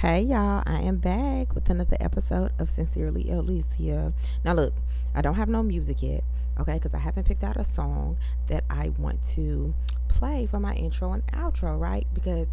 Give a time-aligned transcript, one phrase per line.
[0.00, 4.14] Hey y'all, I am back with another episode of Sincerely Alicia.
[4.42, 4.72] Now look,
[5.14, 6.24] I don't have no music yet,
[6.58, 8.16] okay, because I haven't picked out a song
[8.48, 9.74] that I want to
[10.08, 12.06] play for my intro and outro, right?
[12.14, 12.46] Because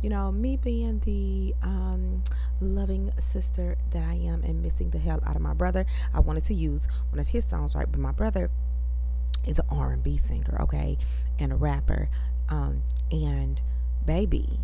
[0.00, 2.22] you know, me being the um,
[2.60, 5.84] loving sister that I am and missing the hell out of my brother,
[6.14, 7.90] I wanted to use one of his songs, right?
[7.90, 8.48] But my brother
[9.44, 10.98] is an R&B singer, okay,
[11.40, 12.10] and a rapper,
[12.48, 13.60] um, and
[14.06, 14.60] baby,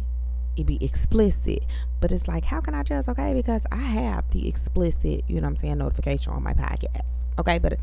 [0.58, 1.64] it be explicit.
[2.00, 3.34] But it's like, how can I just okay?
[3.34, 7.04] Because I have the explicit, you know I'm saying, notification on my podcast.
[7.38, 7.78] Okay, but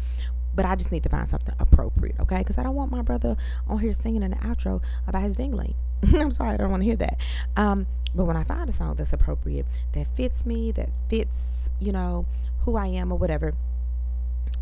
[0.55, 2.37] but I just need to find something appropriate, okay?
[2.37, 3.35] Because I don't want my brother
[3.67, 5.75] on here singing in the outro about his dingling.
[6.13, 7.17] I'm sorry, I don't want to hear that.
[7.57, 11.35] Um, but when I find a song that's appropriate, that fits me, that fits,
[11.79, 12.25] you know,
[12.61, 13.53] who I am or whatever,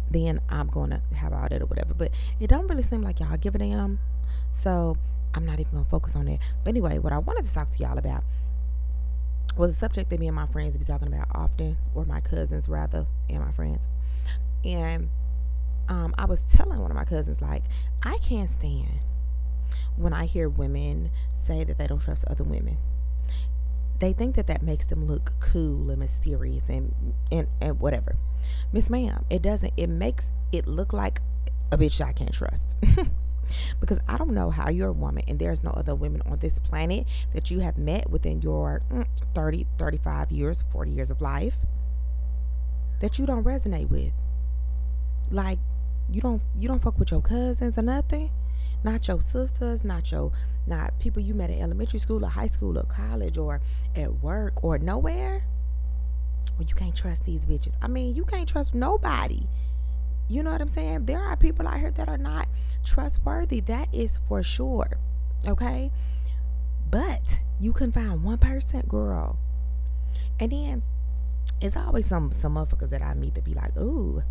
[0.09, 1.93] then I'm gonna have all that or whatever.
[1.93, 3.99] But it don't really seem like y'all give a damn.
[4.61, 4.97] So
[5.33, 6.39] I'm not even gonna focus on that.
[6.63, 8.23] But anyway, what I wanted to talk to y'all about
[9.55, 12.67] was a subject that me and my friends be talking about often, or my cousins
[12.67, 13.87] rather, and my friends.
[14.63, 15.09] And
[15.89, 17.63] um, I was telling one of my cousins, like,
[18.03, 18.99] I can't stand
[19.95, 21.09] when I hear women
[21.45, 22.77] say that they don't trust other women.
[23.99, 26.93] They think that that makes them look cool and mysterious and
[27.31, 28.17] and, and whatever.
[28.71, 29.73] Miss ma'am, it doesn't.
[29.77, 31.21] It makes it look like
[31.71, 32.75] a bitch I can't trust.
[33.79, 36.59] because I don't know how you're a woman and there's no other women on this
[36.59, 39.05] planet that you have met within your mm,
[39.35, 41.55] 30, 35 years, 40 years of life
[42.99, 44.13] that you don't resonate with.
[45.31, 45.59] Like
[46.09, 48.29] you don't you don't fuck with your cousins or nothing.
[48.83, 50.31] Not your sisters, not your
[50.67, 53.61] not people you met in elementary school or high school or college or
[53.95, 55.43] at work or nowhere.
[56.57, 57.73] Well, you can't trust these bitches.
[57.81, 59.47] I mean, you can't trust nobody.
[60.27, 61.05] You know what I'm saying?
[61.05, 62.47] There are people out here that are not
[62.85, 63.59] trustworthy.
[63.61, 64.97] That is for sure.
[65.47, 65.91] Okay?
[66.89, 68.39] But you can find one
[68.87, 69.37] girl.
[70.39, 70.83] And then
[71.61, 74.23] it's always some some motherfuckers that I meet that be like, ooh,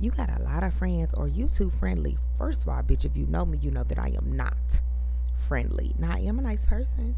[0.00, 2.18] you got a lot of friends or you too friendly.
[2.38, 4.56] First of all, bitch, if you know me, you know that I am not
[5.48, 5.94] friendly.
[5.98, 7.16] Now I am a nice person.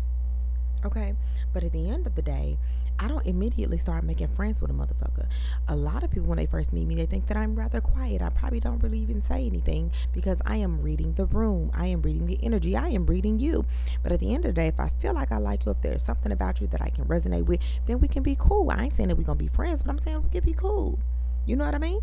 [0.84, 1.14] Okay.
[1.52, 2.58] But at the end of the day,
[3.00, 5.26] I don't immediately start making friends with a motherfucker.
[5.68, 8.22] A lot of people, when they first meet me, they think that I'm rather quiet.
[8.22, 11.70] I probably don't really even say anything because I am reading the room.
[11.74, 12.76] I am reading the energy.
[12.76, 13.64] I am reading you.
[14.02, 15.80] But at the end of the day, if I feel like I like you, if
[15.80, 18.70] there's something about you that I can resonate with, then we can be cool.
[18.70, 20.54] I ain't saying that we're going to be friends, but I'm saying we can be
[20.54, 20.98] cool.
[21.46, 22.00] You know what I mean?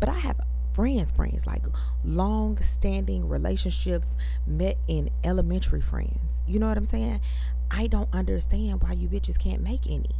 [0.00, 0.40] But I have
[0.78, 1.64] friends, friends, like
[2.04, 4.06] long standing relationships
[4.46, 6.40] met in elementary friends.
[6.46, 7.20] You know what I'm saying?
[7.68, 10.14] I don't understand why you bitches can't make any.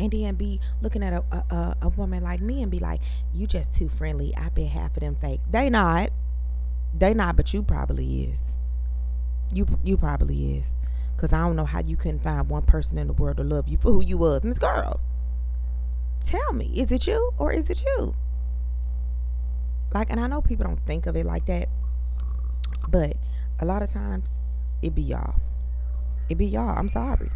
[0.00, 1.22] And then be looking at a,
[1.54, 3.02] a, a woman like me and be like,
[3.32, 4.36] you just too friendly.
[4.36, 5.38] I bet half of them fake.
[5.48, 6.10] They not.
[6.92, 8.40] They not, but you probably is.
[9.52, 10.72] You you probably is.
[11.16, 13.68] Cause I don't know how you couldn't find one person in the world to love
[13.68, 14.42] you for who you was.
[14.42, 14.98] Miss Girl.
[16.26, 18.16] Tell me, is it you or is it you?
[19.94, 21.68] Like, and I know people don't think of it like that,
[22.88, 23.16] but
[23.60, 24.30] a lot of times
[24.82, 25.34] it be y'all.
[26.28, 26.76] It be y'all.
[26.76, 27.30] I'm sorry.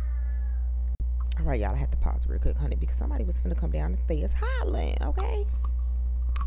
[1.38, 1.74] All right, y'all.
[1.74, 4.02] I had to pause real quick, honey, because somebody was gonna come down and the
[4.02, 4.96] stairs hollering.
[5.02, 5.46] Okay.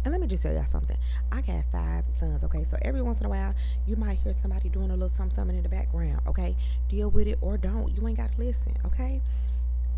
[0.04, 0.98] And let me just tell y'all something.
[1.32, 2.64] I got five sons, okay?
[2.64, 3.54] So every once in a while,
[3.86, 6.56] you might hear somebody doing a little something, something in the background, okay?
[6.88, 7.94] Deal with it or don't.
[7.96, 9.22] You ain't got to listen, okay?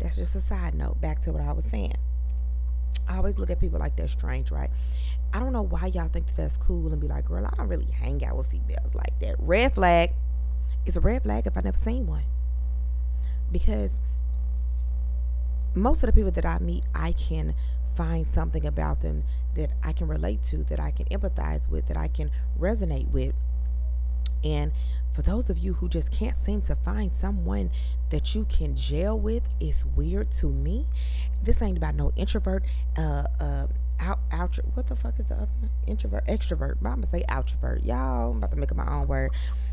[0.00, 1.00] That's just a side note.
[1.00, 1.94] Back to what I was saying.
[3.08, 4.70] I always look at people like they're strange, right?
[5.32, 7.68] I don't know why y'all think that that's cool and be like, girl, I don't
[7.68, 9.36] really hang out with females like that.
[9.38, 10.12] Red flag.
[10.84, 12.24] It's a red flag if I never seen one.
[13.50, 13.90] Because
[15.74, 17.54] most of the people that I meet, I can
[17.96, 19.24] find something about them
[19.56, 23.34] that I can relate to, that I can empathize with, that I can resonate with.
[24.44, 24.72] And
[25.14, 27.70] for those of you who just can't seem to find someone
[28.10, 30.86] that you can gel with, it's weird to me.
[31.42, 32.64] This ain't about no introvert,
[32.96, 33.66] uh, uh,
[34.02, 35.70] out, out, what the fuck is the other one?
[35.86, 36.76] Introvert, extrovert.
[36.80, 37.84] But I'm gonna say outrovert.
[37.86, 39.30] Y'all, I'm about to make up my own word.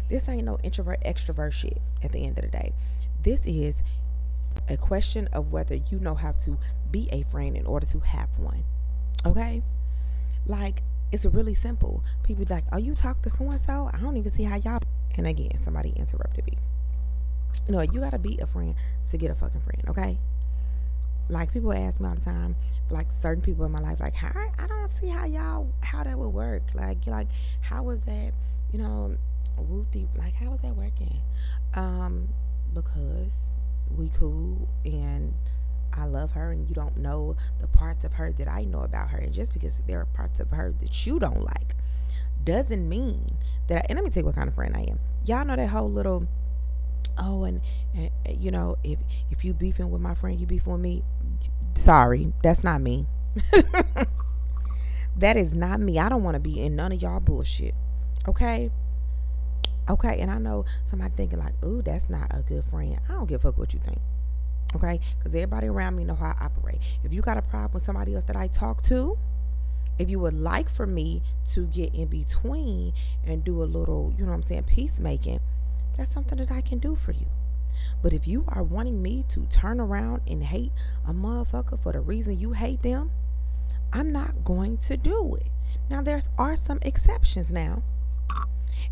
[0.10, 2.74] This ain't no introvert, extrovert shit at the end of the day.
[3.24, 3.76] This is
[4.68, 6.58] a question of whether you know how to
[6.92, 8.64] be a friend in order to have one.
[9.26, 9.64] Okay?
[10.46, 12.04] Like, it's really simple.
[12.24, 13.90] People like, oh, you talk to so and so?
[13.94, 14.80] I don't even see how y'all.
[15.16, 16.58] And again, somebody interrupted me.
[17.68, 18.75] You know, you gotta be a friend
[19.10, 20.18] to get a fucking friend, okay?
[21.30, 22.56] Like people ask me all the time,
[22.90, 26.18] like certain people in my life, like, how I don't see how y'all how that
[26.18, 26.64] would work.
[26.74, 27.28] Like, like,
[27.62, 28.34] how was that?
[28.72, 29.16] You know,
[30.18, 31.22] like, how was that working?
[31.76, 32.30] Um,
[32.74, 33.31] because
[33.96, 35.34] we cool and
[35.94, 39.10] I love her and you don't know the parts of her that I know about
[39.10, 39.18] her.
[39.18, 41.75] And just because there are parts of her that you don't like
[42.44, 43.36] doesn't mean
[43.68, 45.00] that I, and let me tell you what kind of friend I am.
[45.25, 46.28] Y'all know that whole little
[47.19, 47.62] oh and,
[47.94, 48.98] and you know if
[49.30, 51.04] if you beefing with my friend you beefing with me
[51.75, 53.06] sorry that's not me.
[55.19, 56.00] That is not me.
[56.00, 57.75] I don't want to be in none of y'all bullshit
[58.27, 58.71] okay?
[59.89, 63.00] Okay and i know somebody thinking like ooh that's not a good friend.
[63.10, 64.00] I don't give a fuck what you think
[64.75, 65.00] okay?
[65.18, 66.80] Because everybody around me know how i operate.
[67.04, 69.18] If you got a problem with somebody else that i talk to
[69.98, 71.22] if you would like for me
[71.54, 72.94] to get in between
[73.25, 75.42] and do a little you know what i'm saying peacemaking
[76.00, 77.28] that's something that I can do for you.
[78.01, 80.72] But if you are wanting me to turn around and hate
[81.06, 83.12] a motherfucker for the reason you hate them,
[83.92, 85.48] I'm not going to do it.
[85.90, 87.84] Now there's are some exceptions now.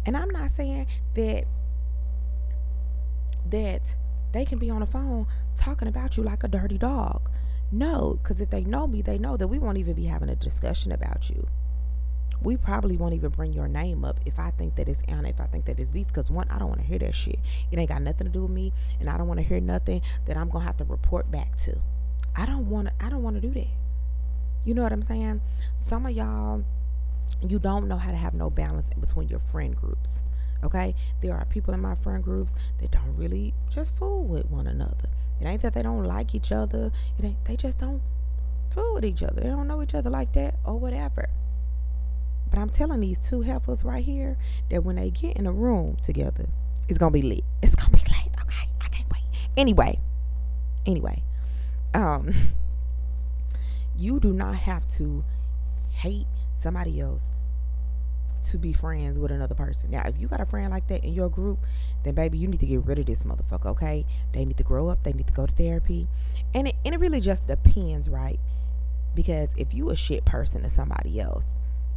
[0.05, 1.45] And I'm not saying that
[3.49, 3.95] that
[4.33, 7.29] they can be on the phone talking about you like a dirty dog.
[7.71, 10.35] No, because if they know me, they know that we won't even be having a
[10.35, 11.47] discussion about you
[12.41, 15.39] we probably won't even bring your name up if I think that it's Anna, if
[15.39, 16.07] I think that it's beef.
[16.07, 17.39] Because one, I don't want to hear that shit.
[17.71, 20.01] It ain't got nothing to do with me, and I don't want to hear nothing
[20.25, 21.77] that I'm gonna have to report back to.
[22.35, 22.93] I don't want to.
[22.99, 23.67] I don't want to do that.
[24.65, 25.41] You know what I'm saying?
[25.85, 26.63] Some of y'all,
[27.41, 30.09] you don't know how to have no balance between your friend groups.
[30.63, 34.67] Okay, there are people in my friend groups that don't really just fool with one
[34.67, 35.09] another.
[35.39, 36.91] It ain't that they don't like each other.
[37.17, 37.45] It ain't.
[37.45, 38.01] They just don't
[38.73, 39.41] fool with each other.
[39.41, 41.29] They don't know each other like that or whatever.
[42.49, 44.37] But I'm telling these two heifers right here
[44.69, 46.47] that when they get in a room together,
[46.87, 47.43] it's gonna be lit.
[47.61, 48.33] It's gonna be lit.
[48.41, 49.23] Okay, I can't wait.
[49.55, 49.99] Anyway,
[50.85, 51.23] anyway,
[51.93, 52.33] um,
[53.97, 55.23] you do not have to
[55.91, 56.27] hate
[56.61, 57.23] somebody else
[58.43, 59.91] to be friends with another person.
[59.91, 61.59] Now, if you got a friend like that in your group,
[62.03, 64.05] then baby, you need to get rid of this motherfucker, okay?
[64.33, 66.07] They need to grow up, they need to go to therapy.
[66.53, 68.39] And it and it really just depends, right?
[69.15, 71.45] Because if you a shit person to somebody else,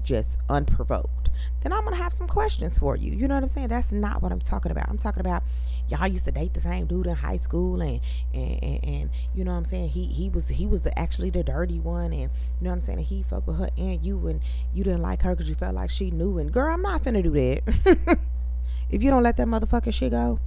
[0.03, 1.31] just unprovoked,
[1.63, 3.13] then I'm gonna have some questions for you.
[3.13, 3.69] You know what I'm saying?
[3.69, 4.89] That's not what I'm talking about.
[4.89, 5.43] I'm talking about
[5.89, 8.01] y'all used to date the same dude in high school, and
[8.33, 9.89] and, and, and you know what I'm saying?
[9.91, 12.29] He he was he was the actually the dirty one, and you
[12.63, 12.99] know what I'm saying?
[13.01, 14.41] He fucked with her and you, and
[14.75, 16.39] you didn't like her because you felt like she knew.
[16.39, 18.19] And girl, I'm not finna do that.
[18.91, 20.41] if you don't let that motherfucking shit go,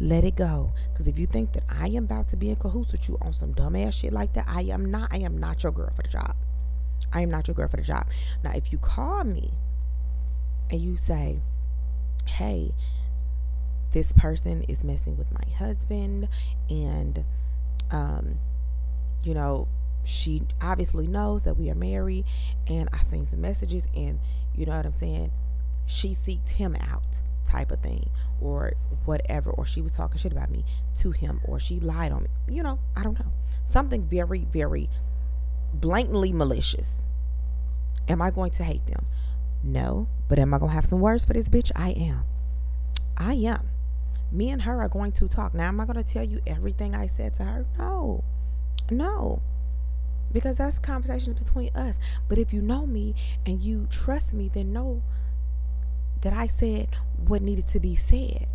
[0.00, 0.72] let it go.
[0.92, 3.32] Because if you think that I am about to be in cahoots with you on
[3.32, 5.12] some dumbass shit like that, I am not.
[5.12, 6.34] I am not your girl for the job.
[7.12, 8.06] I am not your girl for the job.
[8.42, 9.52] Now, if you call me
[10.70, 11.40] and you say,
[12.26, 12.74] hey,
[13.92, 16.28] this person is messing with my husband
[16.68, 17.24] and
[17.90, 18.38] um
[19.22, 19.66] you know
[20.04, 22.24] she obviously knows that we are married
[22.66, 24.18] and i seen some messages and
[24.54, 25.32] you know what i'm saying
[25.86, 27.02] she seeked him out
[27.44, 28.10] type of thing
[28.40, 28.72] or
[29.06, 30.64] whatever or she was talking shit about me
[31.00, 33.32] to him or she lied on me you know i don't know
[33.70, 34.88] something very very
[35.72, 37.02] blatantly malicious.
[38.08, 39.06] Am I going to hate them?
[39.62, 40.08] No.
[40.28, 41.70] But am I going to have some words for this bitch?
[41.74, 42.24] I am.
[43.16, 43.68] I am.
[44.30, 45.54] Me and her are going to talk.
[45.54, 47.66] Now, am I going to tell you everything I said to her?
[47.78, 48.24] No.
[48.90, 49.42] No.
[50.32, 51.98] Because that's conversations between us.
[52.28, 53.14] But if you know me
[53.46, 55.02] and you trust me, then know
[56.20, 58.48] that I said what needed to be said.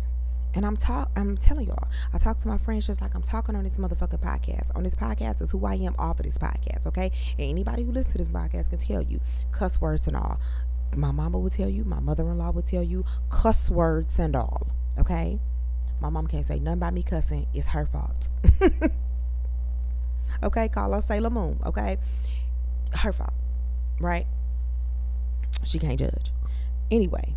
[0.54, 3.56] And I'm talk I'm telling y'all, I talk to my friends just like I'm talking
[3.56, 4.70] on this motherfucking podcast.
[4.76, 7.10] On this podcast is who I am off of this podcast, okay?
[7.38, 9.20] And anybody who listens to this podcast can tell you
[9.50, 10.38] cuss words and all.
[10.94, 14.68] My mama will tell you, my mother-in-law will tell you cuss words and all,
[14.98, 15.40] okay?
[16.00, 17.48] My mom can't say nothing about me cussing.
[17.52, 18.28] It's her fault.
[20.42, 21.98] okay, call her Sailor Moon, okay?
[22.92, 23.32] Her fault,
[23.98, 24.26] right?
[25.64, 26.30] She can't judge.
[26.92, 27.34] Anyway,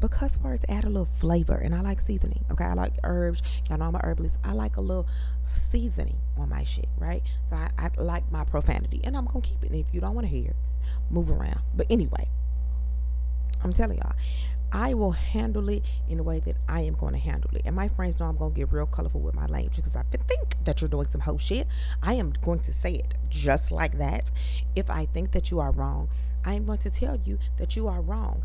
[0.00, 2.44] but cuss words add a little flavor, and I like seasoning.
[2.50, 3.42] Okay, I like herbs.
[3.68, 4.36] Y'all know I'm a herbalist.
[4.44, 5.06] I like a little
[5.52, 7.22] seasoning on my shit, right?
[7.48, 9.70] So I, I like my profanity, and I'm gonna keep it.
[9.70, 10.54] And if you don't want to hear,
[11.10, 11.60] move around.
[11.74, 12.28] But anyway,
[13.62, 14.14] I'm telling y'all,
[14.72, 17.62] I will handle it in the way that I am going to handle it.
[17.64, 20.02] And my friends know I'm going to get real colorful with my language because I
[20.28, 21.68] think that you're doing some whole shit.
[22.02, 24.30] I am going to say it just like that.
[24.74, 26.08] If I think that you are wrong,
[26.44, 28.42] I am going to tell you that you are wrong.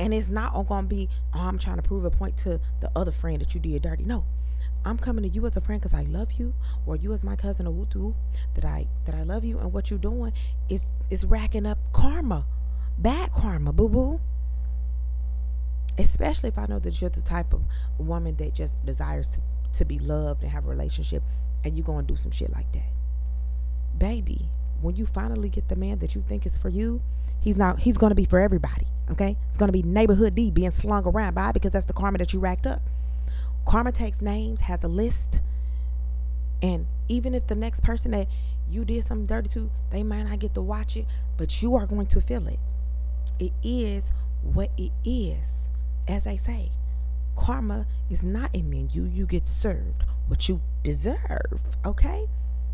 [0.00, 2.90] And it's not all gonna be, oh, I'm trying to prove a point to the
[2.96, 4.02] other friend that you did dirty.
[4.02, 4.24] No.
[4.84, 6.54] I'm coming to you as a friend because I love you,
[6.86, 8.14] or you as my cousin or woo
[8.54, 10.32] that I that I love you, and what you're doing
[10.70, 12.46] is is racking up karma,
[12.96, 14.20] bad karma, boo boo.
[15.98, 17.62] Especially if I know that you're the type of
[17.98, 19.40] woman that just desires to,
[19.74, 21.22] to be loved and have a relationship,
[21.62, 22.90] and you're gonna do some shit like that,
[23.98, 24.48] baby.
[24.80, 27.02] When you finally get the man that you think is for you,
[27.40, 27.80] he's not.
[27.80, 28.86] He's gonna be for everybody.
[29.10, 29.36] Okay?
[29.48, 32.38] It's to be neighborhood D being slung around by because that's the karma that you
[32.38, 32.82] racked up.
[33.66, 35.40] Karma takes names, has a list.
[36.62, 38.28] And even if the next person that
[38.68, 41.06] you did something dirty to, they might not get to watch it,
[41.36, 42.58] but you are going to feel it.
[43.38, 44.04] It is
[44.42, 45.44] what it is.
[46.06, 46.70] As they say,
[47.36, 49.04] Karma is not a menu.
[49.04, 52.28] You get served what you deserve, okay?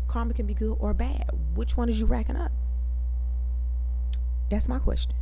[0.07, 1.31] Karma can be good or bad.
[1.55, 2.51] Which one is you racking up?
[4.49, 5.13] That's my question.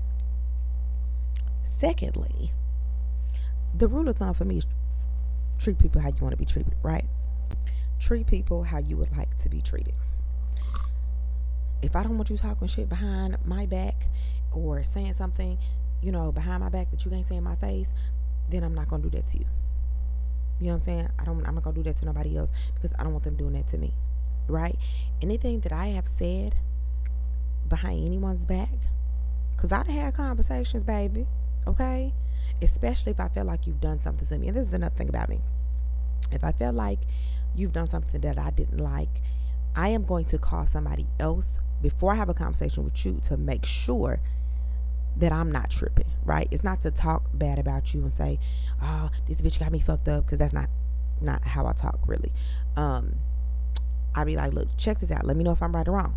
[1.77, 2.51] Secondly,
[3.73, 4.65] the rule of thumb for me is
[5.59, 7.05] treat people how you want to be treated, right?
[7.99, 9.93] Treat people how you would like to be treated.
[11.81, 14.07] If I don't want you talking shit behind my back
[14.51, 15.57] or saying something,
[16.01, 17.87] you know, behind my back that you can't say in my face,
[18.49, 19.45] then I'm not gonna do that to you.
[20.59, 21.09] You know what I'm saying?
[21.19, 23.35] I don't I'm not gonna do that to nobody else because I don't want them
[23.35, 23.93] doing that to me.
[24.47, 24.77] Right?
[25.21, 26.55] Anything that I have said
[27.67, 28.69] behind anyone's back,
[29.55, 31.25] because I'd have had conversations, baby.
[31.67, 32.13] Okay?
[32.61, 34.47] Especially if I feel like you've done something to me.
[34.47, 35.41] And this is another thing about me.
[36.31, 36.99] If I feel like
[37.55, 39.21] you've done something that I didn't like,
[39.75, 43.37] I am going to call somebody else before I have a conversation with you to
[43.37, 44.19] make sure
[45.17, 46.47] that I'm not tripping, right?
[46.51, 48.39] It's not to talk bad about you and say,
[48.81, 50.69] "Oh, this bitch got me fucked up," because that's not
[51.21, 52.33] not how I talk really.
[52.75, 53.15] Um,
[54.13, 55.25] I'd be like, "Look, check this out.
[55.25, 56.15] Let me know if I'm right or wrong."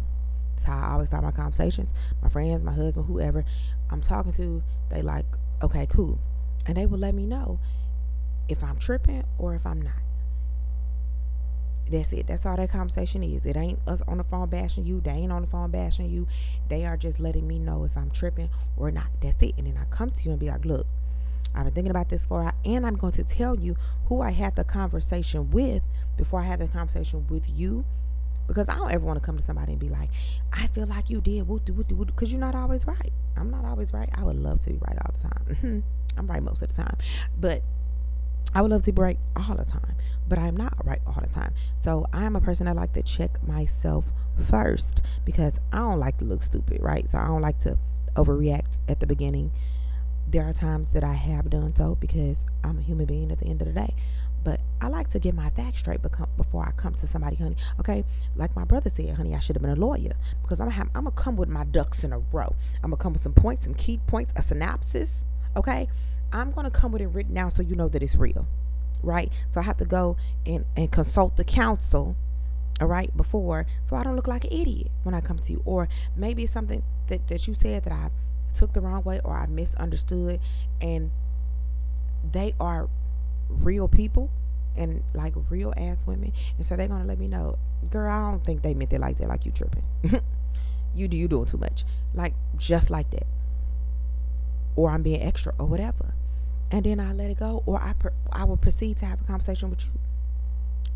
[0.59, 1.95] That's how I always start my conversations.
[2.21, 3.45] My friends, my husband, whoever
[3.91, 4.61] I'm talking to,
[4.91, 5.25] they like,
[5.62, 6.19] "Okay, cool,"
[6.67, 7.61] and they will let me know
[8.49, 10.03] if I'm tripping or if I'm not.
[11.88, 12.27] That's it.
[12.27, 13.47] That's all that conversation is.
[13.47, 15.00] It ain't us on the phone bashing you.
[15.00, 16.27] They ain't on the phone bashing you.
[16.69, 19.07] They are just letting me know if I'm tripping or not.
[19.21, 19.55] That's it.
[19.59, 20.88] And then I come to you and be like, look,
[21.55, 24.33] I've been thinking about this for a and I'm going to tell you who I
[24.33, 25.85] had the conversation with
[26.17, 27.85] before I had the conversation with you.
[28.49, 30.11] Because I don't ever want to come to somebody and be like,
[30.52, 33.12] I feel like you did, because you're not always right.
[33.37, 34.09] I'm not always right.
[34.14, 35.85] I would love to be right all the time.
[36.17, 36.97] I'm right most of the time.
[37.38, 37.62] But
[38.55, 39.95] I would love to be right all the time,
[40.26, 41.52] but I'm not right all the time.
[41.85, 44.07] So I'm a person that like to check myself
[44.49, 47.09] first because I don't like to look stupid, right?
[47.11, 47.76] So I don't like to
[48.14, 49.52] overreact at the beginning.
[50.26, 53.47] There are times that I have done so because I'm a human being at the
[53.47, 53.95] end of the day.
[54.45, 57.57] But I like to get my facts straight before I come to somebody, honey.
[57.80, 58.04] Okay,
[58.37, 61.04] like my brother said, honey, I should have been a lawyer because I'm gonna, I'm
[61.04, 62.54] gonna come with my ducks in a row.
[62.83, 65.14] I'm gonna come with some points, some key points, a synopsis.
[65.57, 65.88] Okay,
[66.33, 68.47] I'm to come with it written down so you know that it's real,
[69.02, 69.33] right?
[69.50, 72.16] So I have to go and, and consult the counsel,
[72.80, 75.62] all right, before, so I don't look like an idiot when I come to you.
[75.64, 78.11] Or maybe it's something that, that you said that I
[78.54, 80.40] took the wrong way or I misunderstood,
[80.80, 81.11] and
[82.30, 82.88] they are
[83.49, 84.31] real people
[84.76, 87.57] and like real ass women, and so they're gonna let me know,
[87.90, 89.83] girl, I don't think they meant it like that, like you tripping.
[90.95, 93.26] you do you doing too much, like just like that
[94.78, 96.14] or I'm being extra or whatever.
[96.71, 99.25] And then I let it go or I per, I will proceed to have a
[99.25, 99.90] conversation with you.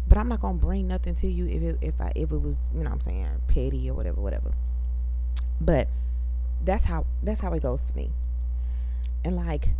[0.08, 2.54] But I'm not to bring nothing to you if it, if I if it was,
[2.74, 4.52] you know I'm saying, petty or whatever whatever.
[5.60, 5.88] But
[6.64, 8.10] that's how that's how it goes for me.
[9.24, 9.70] And like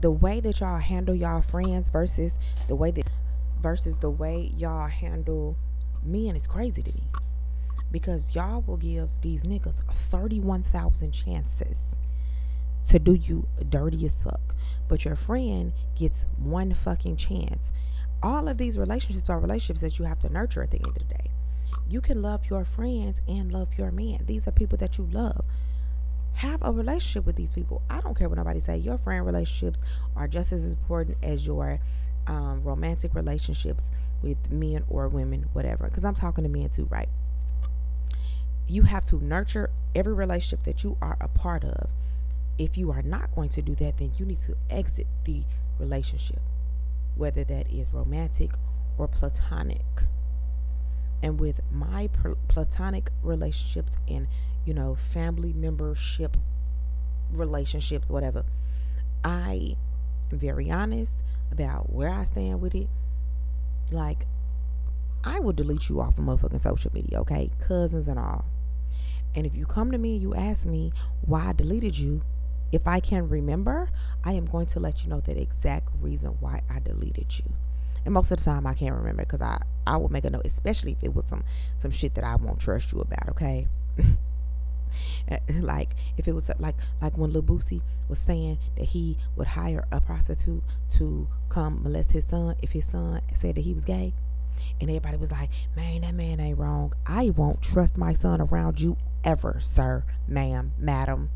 [0.00, 2.32] the way that y'all handle y'all friends versus
[2.68, 3.08] the way that
[3.60, 5.56] versus the way y'all handle
[6.02, 7.02] men is crazy to me.
[7.90, 9.76] Because y'all will give these niggas
[10.10, 11.76] 31,000 chances
[12.88, 14.54] to do you dirty as fuck.
[14.88, 17.72] But your friend gets one fucking chance.
[18.22, 20.94] All of these relationships are relationships that you have to nurture at the end of
[20.94, 21.30] the day.
[21.88, 24.24] You can love your friends and love your man.
[24.26, 25.44] These are people that you love.
[26.38, 27.82] Have a relationship with these people.
[27.90, 28.76] I don't care what nobody say.
[28.76, 29.78] Your friend relationships
[30.14, 31.80] are just as important as your
[32.28, 33.82] um, romantic relationships
[34.22, 35.88] with men or women, whatever.
[35.88, 37.08] Because I'm talking to men too, right?
[38.68, 41.90] You have to nurture every relationship that you are a part of
[42.58, 45.42] if you are not going to do that, then you need to exit the
[45.78, 46.40] relationship,
[47.16, 48.50] whether that is romantic
[48.96, 49.84] or platonic.
[51.22, 52.08] And with my
[52.48, 54.28] platonic relationships and,
[54.68, 56.36] you know, family membership
[57.32, 58.44] relationships, whatever,
[59.24, 59.76] I
[60.30, 61.14] am very honest
[61.50, 62.88] about where I stand with it.
[63.90, 64.26] Like,
[65.24, 67.50] I will delete you off of motherfucking social media, okay?
[67.66, 68.44] Cousins and all.
[69.34, 72.20] And if you come to me and you ask me why I deleted you,
[72.70, 73.88] if I can remember,
[74.22, 77.54] I am going to let you know the exact reason why I deleted you.
[78.04, 80.44] And most of the time I can't remember because I, I will make a note,
[80.44, 81.42] especially if it was some
[81.80, 83.66] some shit that I won't trust you about, okay?
[85.30, 89.48] Uh, like if it was uh, like like when Boosie was saying that he would
[89.48, 90.62] hire a prostitute
[90.96, 94.14] to come molest his son if his son said that he was gay.
[94.80, 96.92] And everybody was like, man, that man ain't wrong.
[97.06, 101.30] I won't trust my son around you ever, sir, ma'am, madam.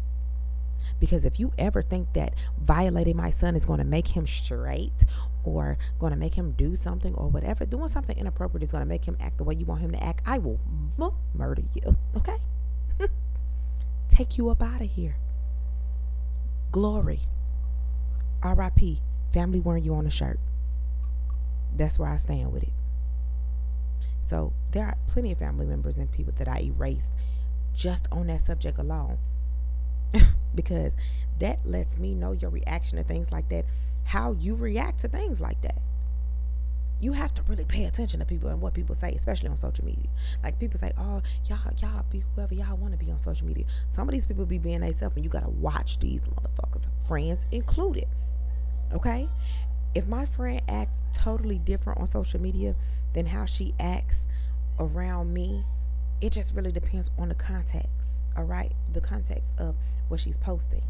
[0.99, 5.05] Because if you ever think that violating my son is going to make him straight
[5.45, 8.89] or going to make him do something or whatever, doing something inappropriate is going to
[8.89, 10.61] make him act the way you want him to act, I will
[11.35, 11.97] murder you.
[12.17, 12.37] Okay?
[14.13, 15.17] Take you up out of here.
[16.71, 17.21] Glory.
[18.43, 19.01] R.I.P.
[19.33, 20.39] family wearing you on a shirt.
[21.75, 22.73] That's where I stand with it.
[24.29, 27.11] So there are plenty of family members and people that I erased
[27.75, 29.17] just on that subject alone.
[30.55, 30.93] because
[31.41, 33.65] that lets me know your reaction to things like that,
[34.05, 35.79] how you react to things like that.
[37.03, 39.85] You have to really pay attention to people and what people say, especially on social
[39.85, 40.09] media.
[40.45, 43.65] Like people say, "Oh, y'all, y'all be whoever y'all want to be on social media."
[43.89, 48.07] Some of these people be being themselves, and you gotta watch these motherfuckers, friends included.
[48.93, 49.29] Okay,
[49.97, 52.77] if my friend acts totally different on social media
[53.15, 54.21] than how she acts
[54.79, 55.65] around me,
[56.21, 57.91] it just really depends on the context.
[58.37, 59.75] All right, the context of
[60.07, 60.85] what she's posting.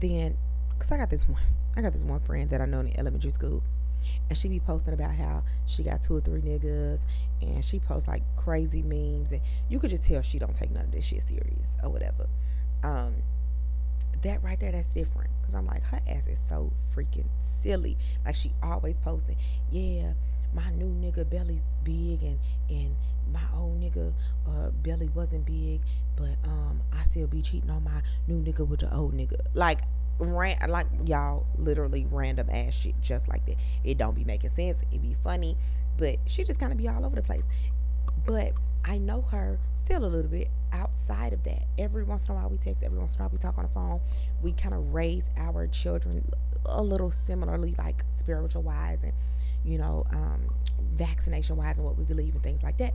[0.00, 0.38] Then,
[0.78, 1.42] cause I got this one,
[1.76, 3.62] I got this one friend that I know in elementary school,
[4.28, 7.00] and she be posting about how she got two or three niggas,
[7.40, 10.84] and she posts like crazy memes, and you could just tell she don't take none
[10.84, 12.26] of this shit serious or whatever.
[12.82, 13.14] Um,
[14.22, 15.30] that right there, that's different.
[15.44, 17.26] Cause I'm like, her ass is so freaking
[17.62, 17.96] silly.
[18.24, 19.36] Like she always posting,
[19.70, 20.12] yeah,
[20.54, 22.94] my new nigga belly big and and
[23.32, 24.12] my old nigga
[24.46, 25.80] uh, belly wasn't big,
[26.16, 29.40] but um I still be cheating on my new nigga with the old nigga.
[29.54, 29.80] Like
[30.18, 33.56] ran like y'all literally random ass shit just like that.
[33.84, 34.78] It don't be making sense.
[34.92, 35.56] It be funny,
[35.98, 37.42] but she just kind of be all over the place.
[38.24, 38.52] But
[38.84, 41.64] I know her still a little bit outside of that.
[41.78, 43.64] Every once in a while we text, every once in a while we talk on
[43.64, 44.00] the phone.
[44.42, 46.28] We kind of raise our children
[46.66, 49.12] a little similarly, like spiritual wise and
[49.64, 50.42] you know, um,
[50.96, 52.94] vaccination wise and what we believe and things like that.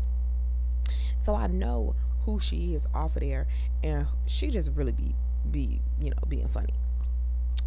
[1.26, 1.96] So I know
[2.26, 3.48] who she is off of there,
[3.84, 5.16] and she just really be
[5.50, 6.74] be you know being funny.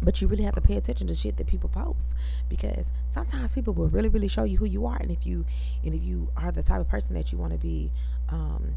[0.01, 2.07] But you really have to pay attention to shit that people post
[2.49, 5.45] because sometimes people will really really show you who you are, and if you
[5.83, 7.91] and if you are the type of person that you want to be.
[8.29, 8.75] Um,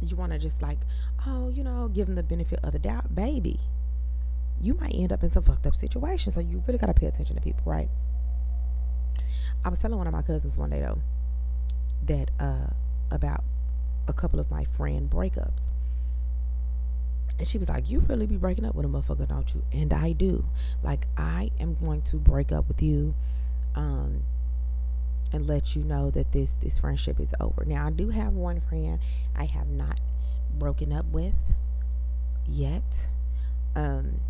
[0.00, 0.78] you want to just like,
[1.26, 3.58] oh, you know, give them the benefit of the doubt, baby.
[4.60, 7.06] You might end up in some fucked up situations, so you really got to pay
[7.06, 7.88] attention to people, right?
[9.64, 10.98] I was telling one of my cousins one day though
[12.06, 12.68] that uh
[13.10, 13.42] about
[14.06, 15.68] a couple of my friend breakups.
[17.38, 19.62] And she was like, You really be breaking up with a motherfucker, don't you?
[19.72, 20.44] And I do.
[20.82, 23.14] Like I am going to break up with you,
[23.74, 24.22] um,
[25.32, 27.64] and let you know that this this friendship is over.
[27.64, 28.98] Now I do have one friend
[29.36, 30.00] I have not
[30.58, 31.34] broken up with
[32.46, 32.82] yet.
[33.76, 34.20] Um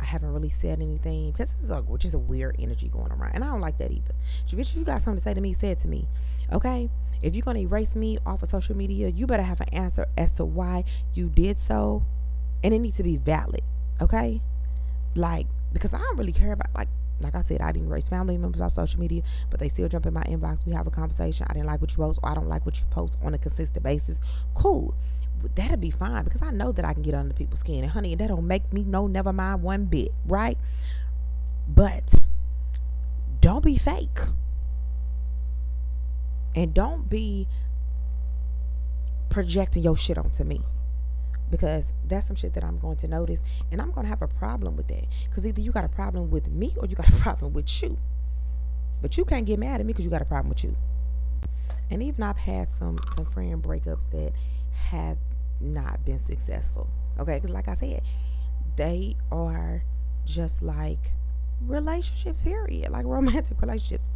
[0.00, 3.44] I haven't really said anything because it's like, is a weird energy going around, and
[3.44, 4.14] I don't like that either.
[4.46, 6.08] So, bitch, if you got something to say to me, say it to me,
[6.52, 6.90] okay?
[7.24, 10.30] If you're gonna erase me off of social media, you better have an answer as
[10.32, 10.84] to why
[11.14, 12.04] you did so,
[12.62, 13.62] and it needs to be valid,
[14.00, 14.40] okay?
[15.14, 16.88] Like, because I don't really care about like
[17.20, 20.04] like I said, I didn't erase family members off social media, but they still jump
[20.04, 20.66] in my inbox.
[20.66, 21.46] We have a conversation.
[21.48, 23.38] I didn't like what you post, or I don't like what you post on a
[23.38, 24.16] consistent basis.
[24.54, 24.94] Cool
[25.54, 27.82] that'll be fine because I know that I can get under people's skin.
[27.82, 30.58] And honey, that don't make me know never mind one bit, right?
[31.68, 32.04] But
[33.40, 34.20] don't be fake.
[36.54, 37.48] And don't be
[39.30, 40.60] projecting your shit onto me.
[41.50, 43.40] Because that's some shit that I'm going to notice.
[43.70, 45.04] And I'm going to have a problem with that.
[45.28, 47.98] Because either you got a problem with me or you got a problem with you.
[49.02, 50.76] But you can't get mad at me because you got a problem with you.
[51.90, 54.32] And even I've had some some friend breakups that
[54.88, 55.18] have
[55.60, 56.88] not been successful.
[57.18, 58.02] Okay, because like I said,
[58.76, 59.84] they are
[60.24, 61.12] just like
[61.60, 64.10] relationships, period, like romantic relationships.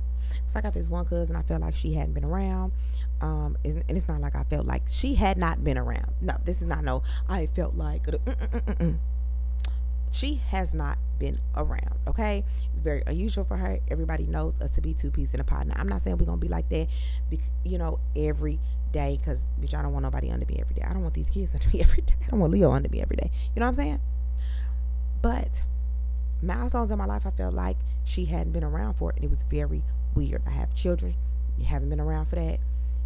[0.46, 2.72] Cause I got this one cousin, I felt like she hadn't been around.
[3.20, 6.12] Um, and, and, it's not like I felt like she had not been around.
[6.20, 7.02] No, this is not no.
[7.28, 8.96] I felt like mm, mm, mm,
[10.12, 11.96] she has not been around.
[12.06, 13.80] Okay, it's very unusual for her.
[13.88, 15.66] Everybody knows us to be two peas in a pod.
[15.66, 16.86] Now, I'm not saying we're gonna be like that,
[17.64, 18.60] you know, every
[18.92, 20.82] day because bitch, I don't want nobody under me every day.
[20.82, 22.14] I don't want these kids under me every day.
[22.26, 23.30] I don't want Leo under me every day.
[23.54, 24.00] You know what I'm saying?
[25.20, 25.62] But
[26.42, 29.30] milestones in my life, I felt like she hadn't been around for it, and it
[29.30, 29.82] was very
[30.18, 30.42] weird.
[30.46, 31.14] I have children.
[31.56, 32.58] You haven't been around for that.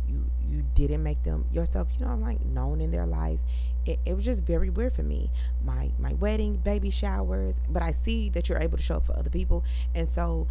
[0.08, 1.88] You you didn't make them yourself.
[1.98, 3.38] You know, I'm like known in their life.
[3.84, 5.30] It, it was just very weird for me.
[5.64, 9.16] My my wedding, baby showers, but I see that you're able to show up for
[9.16, 10.46] other people, and so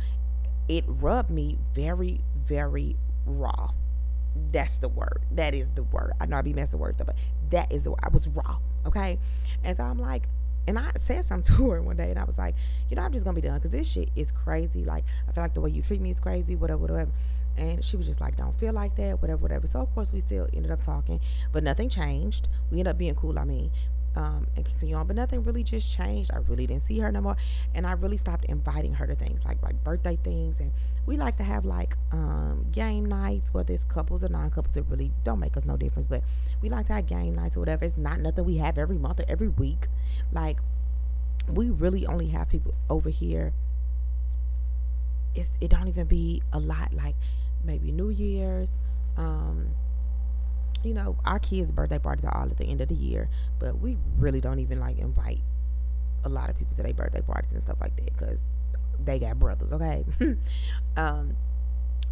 [0.70, 2.96] it rubbed me very very
[3.26, 3.72] raw
[4.52, 5.22] that's the word.
[5.32, 6.14] That is the word.
[6.20, 7.16] I know I be messing with words up, but
[7.50, 8.00] that is the word.
[8.04, 8.58] I was raw.
[8.86, 9.20] Okay.
[9.64, 10.28] And so I'm like,
[10.68, 12.56] and I said something to her one day, and I was like,
[12.90, 14.84] you know, I'm just gonna be done because this shit is crazy.
[14.84, 17.12] Like, I feel like the way you treat me is crazy, whatever, whatever.
[17.58, 19.68] And she was just like, don't feel like that, whatever, whatever.
[19.68, 21.20] So of course we still ended up talking,
[21.52, 22.48] but nothing changed.
[22.72, 23.38] We ended up being cool.
[23.38, 23.72] I mean,
[24.16, 25.08] um, and continue on.
[25.08, 26.32] But nothing really just changed.
[26.34, 27.38] I really didn't see her no more,
[27.74, 30.60] and I really stopped inviting her to things like like birthday things.
[30.60, 30.72] And
[31.06, 34.76] we like to have like um, game nights, whether it's couples or non-couples.
[34.78, 36.08] It really don't make us no difference.
[36.08, 36.24] But
[36.62, 37.86] we like to have game nights or whatever.
[37.86, 39.88] It's not nothing we have every month or every week.
[40.32, 40.58] Like
[41.48, 43.54] we really only have people over here.
[45.34, 47.16] It's, it don't even be a lot like
[47.64, 48.72] maybe New Year's.
[49.18, 49.68] Um,
[50.84, 53.80] you know, our kids' birthday parties are all at the end of the year, but
[53.80, 55.40] we really don't even like invite
[56.24, 58.40] a lot of people to their birthday parties and stuff like that because
[59.04, 60.06] they got brothers, okay?
[60.98, 61.36] um,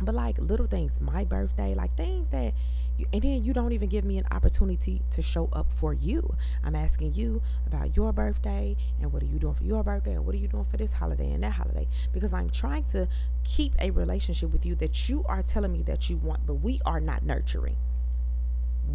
[0.02, 2.54] but like little things, my birthday, like things that
[2.98, 6.36] you, and then you don't even give me an opportunity to show up for you.
[6.64, 10.26] I'm asking you about your birthday and what are you doing for your birthday and
[10.26, 13.08] what are you doing for this holiday and that holiday because I'm trying to
[13.44, 16.80] keep a relationship with you that you are telling me that you want, but we
[16.86, 17.76] are not nurturing.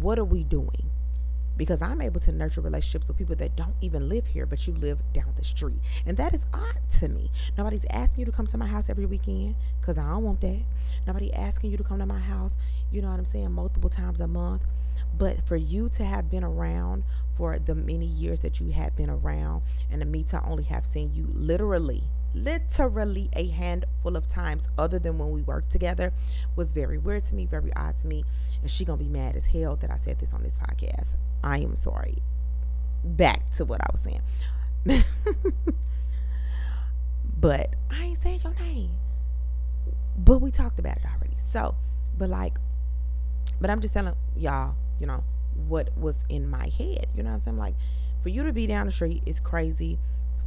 [0.01, 0.91] What are we doing?
[1.57, 4.73] because I'm able to nurture relationships with people that don't even live here, but you
[4.73, 5.79] live down the street.
[6.05, 7.31] And that is odd to me.
[7.57, 10.63] Nobody's asking you to come to my house every weekend because I don't want that.
[11.07, 12.57] Nobody asking you to come to my house,
[12.91, 14.63] you know what I'm saying, multiple times a month.
[15.17, 17.03] But for you to have been around
[17.37, 20.85] for the many years that you have been around, and to me to only have
[20.85, 22.03] seen you literally
[22.35, 26.13] literally a handful of times other than when we worked together
[26.55, 28.23] was very weird to me very odd to me
[28.61, 31.59] and she gonna be mad as hell that i said this on this podcast I
[31.59, 32.17] am sorry.
[33.03, 34.21] Back to what I was saying.
[37.39, 38.89] but I ain't said your name.
[40.17, 41.37] But we talked about it already.
[41.53, 41.75] So,
[42.17, 42.57] but like,
[43.61, 45.23] but I'm just telling y'all, you know,
[45.67, 47.07] what was in my head.
[47.15, 47.57] You know what I'm saying?
[47.57, 47.75] Like,
[48.23, 49.99] for you to be down the street is crazy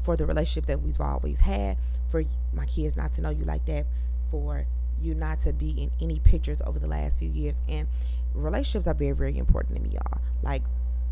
[0.02, 1.76] for the relationship that we've always had,
[2.10, 3.86] for my kids not to know you like that,
[4.30, 4.66] for
[5.00, 7.54] you not to be in any pictures over the last few years.
[7.68, 7.86] And
[8.34, 10.20] relationships are very, very important to me, y'all.
[10.42, 10.62] Like,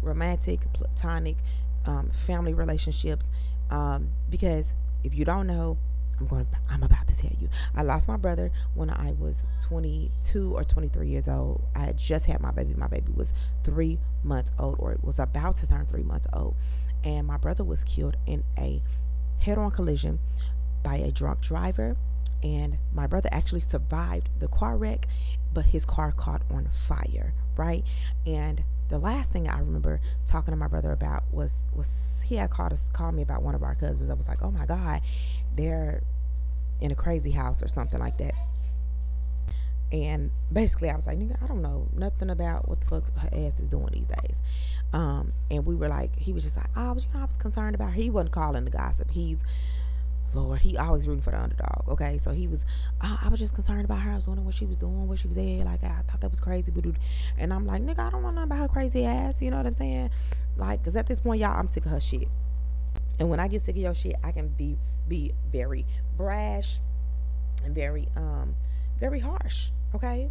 [0.03, 1.37] romantic, platonic,
[1.85, 3.27] um, family relationships.
[3.71, 4.67] Um, because
[5.05, 5.77] if you don't know,
[6.19, 6.47] I'm going.
[6.71, 7.49] I'm about to tell you.
[7.75, 11.63] I lost my brother when I was 22 or 23 years old.
[11.75, 12.75] I had just had my baby.
[12.75, 13.29] My baby was
[13.65, 16.55] three months old, or it was about to turn three months old,
[17.07, 18.83] and my brother was killed in a
[19.39, 20.19] head-on collision
[20.83, 21.97] by a drunk driver.
[22.43, 25.09] And my brother actually survived the car wreck,
[25.55, 27.33] but his car caught on fire.
[27.57, 27.85] Right,
[28.27, 31.89] and the last thing I remember talking to my brother about was was
[32.23, 34.11] he had called us called me about one of our cousins.
[34.11, 35.01] I was like, oh my god,
[35.57, 36.03] they're
[36.83, 38.35] in a crazy house or something like that.
[39.93, 43.29] And basically, I was like, nigga, I don't know nothing about what the fuck her
[43.29, 44.37] ass is doing these days.
[44.93, 47.75] Um, and we were like, he was just like, oh, you know, I was concerned
[47.75, 47.91] about.
[47.91, 47.95] Her.
[47.95, 49.11] He wasn't calling the gossip.
[49.11, 49.39] He's
[50.35, 51.89] Lord, he always rooting for the underdog.
[51.89, 52.61] Okay, so he was.
[53.01, 54.13] Uh, I was just concerned about her.
[54.13, 55.65] I was wondering what she was doing, where she was at.
[55.65, 56.85] Like I thought that was crazy, but
[57.39, 59.35] and I'm like, nigga, I don't know nothing about her crazy ass.
[59.41, 60.11] You know what I'm saying?
[60.57, 62.29] Like, cause at this point, y'all, I'm sick of her shit.
[63.19, 64.77] And when I get sick of your shit, I can be
[65.09, 66.79] be very brash
[67.65, 68.55] and very um
[69.01, 69.71] very harsh.
[69.95, 70.29] Okay,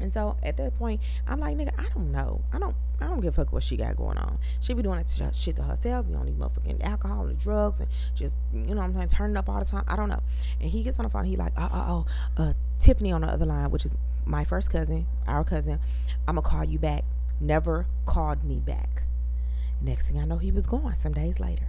[0.00, 2.42] and so at that point, I'm like, nigga, I don't know.
[2.52, 4.38] I don't I don't give a fuck what she got going on.
[4.60, 7.88] She be doing that shit to herself, be on these motherfucking alcohol and drugs and
[8.14, 9.84] just, you know I'm saying, turning up all the time.
[9.88, 10.22] I don't know.
[10.60, 12.06] And he gets on the phone, he like, oh, oh,
[12.38, 13.94] oh, uh, Tiffany on the other line, which is
[14.26, 15.78] my first cousin, our cousin.
[16.28, 17.04] I'm gonna call you back.
[17.40, 19.02] Never called me back.
[19.80, 21.68] Next thing I know, he was gone some days later.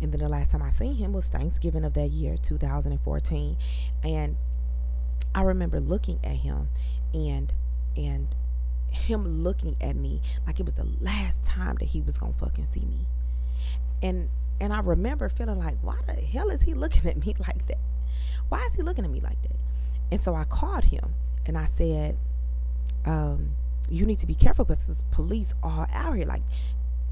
[0.00, 3.56] And then the last time I seen him was Thanksgiving of that year, 2014.
[4.02, 4.36] And
[5.34, 6.68] I remember looking at him
[7.14, 7.52] and
[7.96, 8.34] and
[8.88, 12.66] him looking at me like it was the last time that he was gonna fucking
[12.72, 13.06] see me.
[14.02, 14.28] And
[14.60, 17.78] and I remember feeling like, why the hell is he looking at me like that?
[18.48, 19.56] Why is he looking at me like that?
[20.10, 21.14] And so I called him
[21.46, 22.16] and I said,
[23.06, 23.50] um,
[23.88, 26.26] you need to be careful because the police are out here.
[26.26, 26.42] Like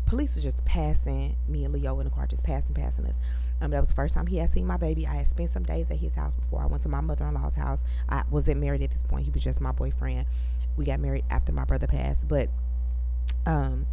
[0.07, 3.17] police was just passing me and Leo in the car, just passing, passing us.
[3.61, 5.07] Um, that was the first time he had seen my baby.
[5.07, 7.35] I had spent some days at his house before I went to my mother in
[7.35, 7.81] law's house.
[8.09, 9.25] I wasn't married at this point.
[9.25, 10.27] He was just my boyfriend.
[10.77, 12.49] We got married after my brother passed, but
[13.47, 13.87] um,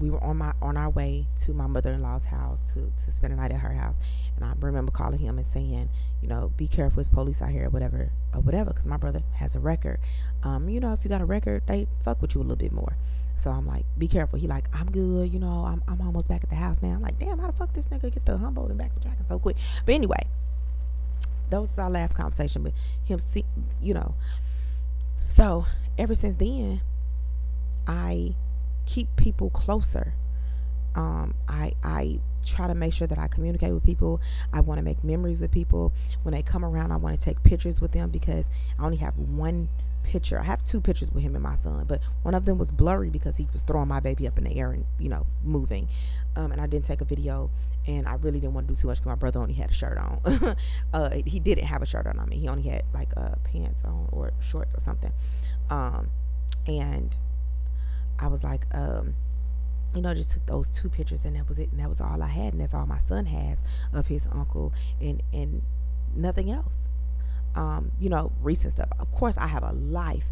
[0.00, 3.10] we were on my on our way to my mother in law's house to to
[3.10, 3.94] spend a night at her house.
[4.36, 5.90] And I remember calling him and saying,
[6.22, 9.22] you know, be careful, it's police out here, or whatever, or whatever, because my brother
[9.34, 10.00] has a record.
[10.42, 12.72] Um, you know, if you got a record, they fuck with you a little bit
[12.72, 12.96] more.
[13.42, 14.38] So I'm like, be careful.
[14.38, 16.90] He like, I'm good, you know, I'm, I'm almost back at the house now.
[16.90, 19.26] I'm like, damn, how the fuck this nigga get the Humboldt and back to Jackson
[19.26, 19.56] so quick?
[19.86, 20.26] But anyway,
[21.50, 22.62] that was our last conversation.
[22.62, 22.72] But
[23.04, 23.44] him, see,
[23.80, 24.14] you know,
[25.34, 26.82] so ever since then,
[27.86, 28.34] I
[28.90, 30.14] keep people closer.
[30.96, 34.20] Um, I I try to make sure that I communicate with people.
[34.52, 35.92] I want to make memories with people.
[36.22, 38.46] When they come around, I want to take pictures with them because
[38.78, 39.68] I only have one
[40.02, 40.40] picture.
[40.40, 43.10] I have two pictures with him and my son, but one of them was blurry
[43.10, 45.88] because he was throwing my baby up in the air and you know moving.
[46.34, 47.50] Um, and I didn't take a video,
[47.86, 49.74] and I really didn't want to do too much because my brother only had a
[49.74, 50.56] shirt on.
[50.92, 52.18] uh, he didn't have a shirt on.
[52.18, 55.12] I mean, he only had like uh, pants on or shorts or something.
[55.70, 56.10] Um,
[56.66, 57.14] and
[58.20, 59.14] I was like, um,
[59.94, 61.70] you know, just took those two pictures and that was it.
[61.72, 62.52] And that was all I had.
[62.52, 63.58] And that's all my son has
[63.92, 65.62] of his uncle and, and
[66.14, 66.74] nothing else.
[67.54, 68.88] Um, you know, recent stuff.
[68.98, 70.26] Of course, I have a life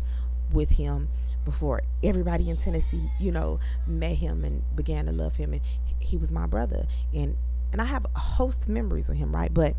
[0.53, 1.09] with him
[1.45, 5.53] before everybody in Tennessee, you know, met him and began to love him.
[5.53, 5.63] And
[5.99, 6.87] he was my brother.
[7.13, 7.37] And,
[7.73, 9.53] and I have a host of memories with him, right?
[9.53, 9.75] But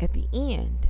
[0.00, 0.88] at the end,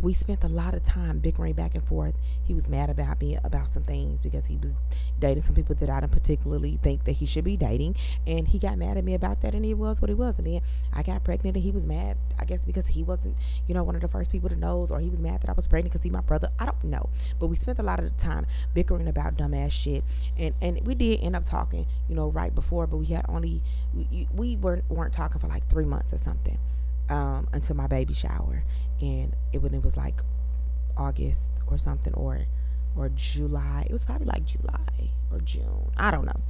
[0.00, 2.14] we spent a lot of time bickering back and forth.
[2.44, 4.72] He was mad about me about some things because he was
[5.18, 7.96] dating some people that I didn't particularly think that he should be dating.
[8.26, 10.38] And he got mad at me about that and he was what he was.
[10.38, 10.60] And then
[10.92, 13.94] I got pregnant and he was mad, I guess because he wasn't, you know, one
[13.94, 16.04] of the first people to know or he was mad that I was pregnant because
[16.04, 16.50] he my brother.
[16.58, 17.08] I don't know.
[17.38, 20.04] But we spent a lot of time bickering about dumbass shit.
[20.36, 23.62] And and we did end up talking, you know, right before, but we had only
[23.94, 26.58] we, we weren't weren't talking for like three months or something.
[27.10, 28.64] Um, until my baby shower
[29.00, 30.20] and it when it was like
[30.96, 32.40] August or something or
[32.96, 33.86] or July.
[33.88, 35.90] It was probably like July or June.
[35.96, 36.40] I don't know.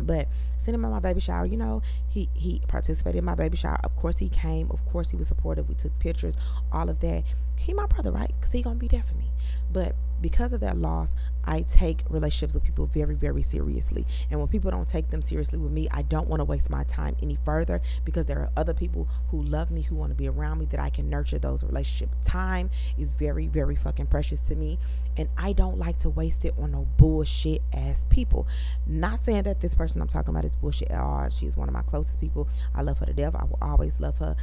[0.00, 3.56] But sent him at my baby shower, you know, he he participated in my baby
[3.56, 3.78] shower.
[3.84, 4.70] Of course he came.
[4.70, 5.68] Of course he was supportive.
[5.68, 6.34] We took pictures,
[6.72, 7.24] all of that.
[7.62, 8.32] He my brother, right?
[8.40, 9.30] Cause he gonna be there for me.
[9.72, 11.10] But because of that loss,
[11.44, 14.04] I take relationships with people very, very seriously.
[14.30, 16.82] And when people don't take them seriously with me, I don't want to waste my
[16.84, 20.28] time any further because there are other people who love me, who want to be
[20.28, 22.16] around me, that I can nurture those relationships.
[22.24, 24.78] Time is very, very fucking precious to me.
[25.16, 28.46] And I don't like to waste it on no bullshit ass people.
[28.86, 31.28] Not saying that this person I'm talking about is bullshit at all.
[31.28, 32.48] She's one of my closest people.
[32.74, 33.36] I love her to death.
[33.36, 34.36] I will always love her.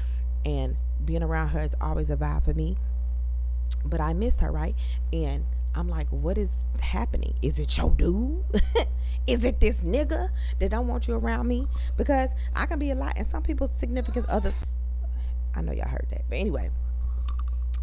[0.45, 2.77] And being around her is always a vibe for me.
[3.85, 4.75] But I missed her, right?
[5.13, 7.33] And I'm like, what is happening?
[7.41, 8.43] Is it your dude?
[9.27, 10.29] is it this nigga
[10.59, 11.67] that don't want you around me?
[11.97, 14.55] Because I can be a lot, and some people's significant others.
[15.55, 16.69] I know y'all heard that, but anyway,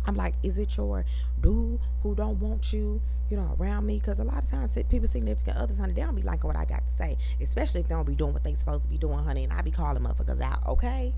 [0.07, 1.05] I'm like, is it your
[1.40, 3.99] dude who don't want you, you know, around me?
[3.99, 6.64] Because a lot of times people significant others, honey, they don't be liking what I
[6.64, 9.18] got to say, especially if they don't be doing what they supposed to be doing,
[9.18, 9.44] honey.
[9.44, 11.12] And I be calling motherfuckers out, okay?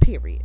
[0.00, 0.42] Period.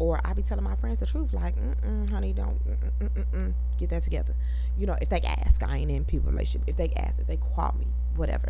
[0.00, 2.58] Or I be telling my friends the truth, like, mm honey, don't
[2.98, 4.34] mm-mm, get that together.
[4.78, 6.62] You know, if they ask, I ain't in people relationship.
[6.66, 7.86] If they ask, if they call me,
[8.16, 8.48] whatever.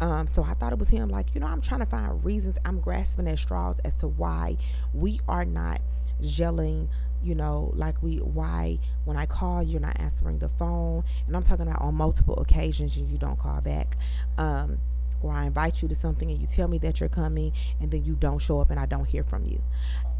[0.00, 1.08] Um, so I thought it was him.
[1.08, 2.56] Like, you know, I'm trying to find reasons.
[2.64, 4.56] I'm grasping at straws as to why
[4.92, 5.80] we are not
[6.20, 6.88] gelling.
[7.22, 11.44] You know, like we why when I call you're not answering the phone, and I'm
[11.44, 13.96] talking about on multiple occasions and you don't call back.
[14.36, 14.78] Um,
[15.22, 18.04] or I invite you to something and you tell me that you're coming and then
[18.04, 19.62] you don't show up and I don't hear from you.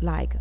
[0.00, 0.36] Like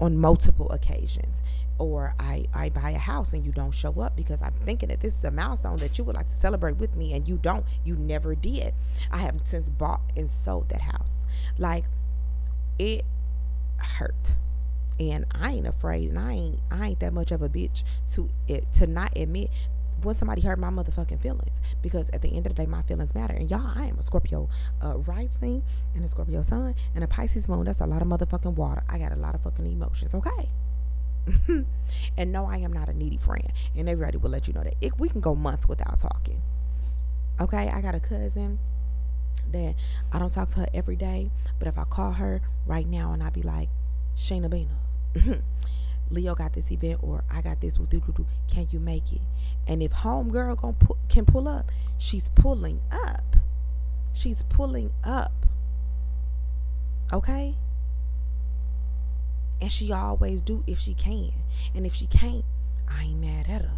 [0.00, 1.42] on multiple occasions
[1.80, 5.00] or I, I buy a house and you don't show up because I'm thinking that
[5.00, 7.64] this is a milestone that you would like to celebrate with me and you don't.
[7.84, 8.74] You never did.
[9.10, 11.08] I have since bought and sold that house.
[11.58, 11.84] Like
[12.78, 13.04] it
[13.78, 14.34] hurt.
[14.98, 17.82] And I ain't afraid and I ain't I ain't that much of a bitch
[18.12, 19.48] to it to not admit
[20.04, 21.60] when somebody hurt my motherfucking feelings.
[21.82, 23.34] Because at the end of the day my feelings matter.
[23.34, 24.48] And y'all i am a scorpio
[24.82, 25.62] uh, rising
[25.94, 27.64] and a scorpio sun and a pisces moon.
[27.64, 28.82] That's a lot of motherfucking water.
[28.88, 30.48] I got a lot of fucking emotions okay?
[32.16, 33.52] And no i am not a needy friend.
[33.76, 34.74] And everybody will let you know that.
[34.80, 36.40] If we can go months without talking
[37.40, 37.70] okay?
[37.70, 38.58] I got a cousin
[39.52, 39.74] that
[40.12, 43.22] i don't talk to her every day but if i call her right now and
[43.22, 43.68] i be like
[44.16, 44.70] shayna bina
[46.10, 47.74] Leo got this event or I got this.
[47.74, 48.26] Do do.
[48.48, 49.20] Can you make it?
[49.66, 53.36] And if homegirl gonna pu- can pull up, she's pulling up.
[54.12, 55.32] She's pulling up.
[57.12, 57.54] Okay?
[59.60, 61.32] And she always do if she can.
[61.74, 62.44] And if she can't,
[62.88, 63.72] I ain't mad at her.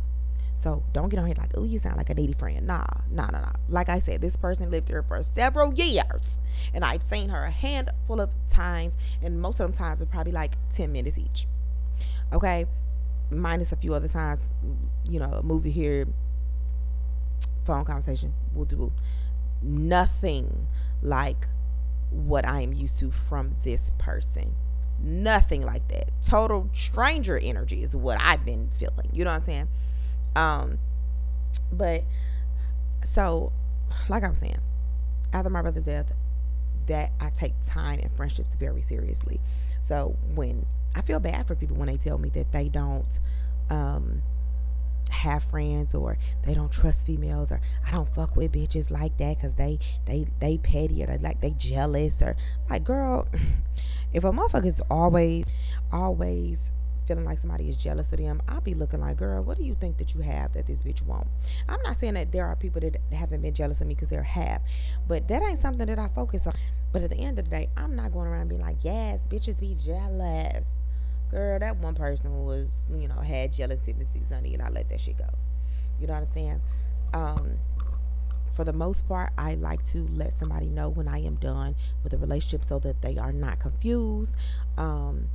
[0.63, 2.67] So don't get on here like, oh, you sound like a needy friend.
[2.67, 3.53] Nah, nah, nah, nah.
[3.69, 6.41] Like I said, this person lived here for several years.
[6.73, 8.95] And I've seen her a handful of times.
[9.21, 11.47] And most of them times are probably like 10 minutes each.
[12.33, 12.67] Okay,
[13.31, 14.43] minus a few other times,
[15.05, 16.07] you know, a movie here,
[17.65, 18.93] phone conversation, we'll do
[19.63, 20.67] nothing
[21.03, 21.47] like
[22.11, 24.55] what I am used to from this person.
[24.99, 26.11] Nothing like that.
[26.23, 29.09] Total stranger energy is what I've been feeling.
[29.13, 29.69] You know what I'm saying?
[30.37, 30.79] Um,
[31.73, 32.05] but
[33.05, 33.53] so,
[34.09, 34.61] like I was saying,
[35.33, 36.13] after my brother's death,
[36.87, 39.41] that I take time and friendships very seriously.
[39.89, 43.09] So when I feel bad for people when they tell me that they don't
[43.71, 44.23] um,
[45.11, 49.37] have friends or they don't trust females or I don't fuck with bitches like that
[49.37, 52.37] because they they they petty or they like they jealous or
[52.69, 53.29] like girl,
[54.13, 55.45] if a motherfucker is always
[55.93, 56.59] always
[57.07, 59.75] feeling like somebody is jealous of them, I'll be looking like, girl, what do you
[59.75, 61.27] think that you have that this bitch won't?
[61.69, 64.23] I'm not saying that there are people that haven't been jealous of me because they're
[64.23, 64.63] have,
[65.09, 66.55] but that ain't something that I focus on.
[66.93, 69.59] But at the end of the day, I'm not going around being like, yes, bitches
[69.59, 70.67] be jealous
[71.33, 75.01] girl, that one person was, you know, had jealous tendencies, honey, and I let that
[75.01, 75.25] shit go.
[75.99, 76.61] You know what I'm saying?
[77.15, 77.59] Um,
[78.55, 82.13] for the most part, I like to let somebody know when I am done with
[82.13, 84.33] a relationship so that they are not confused.
[84.77, 85.29] Um,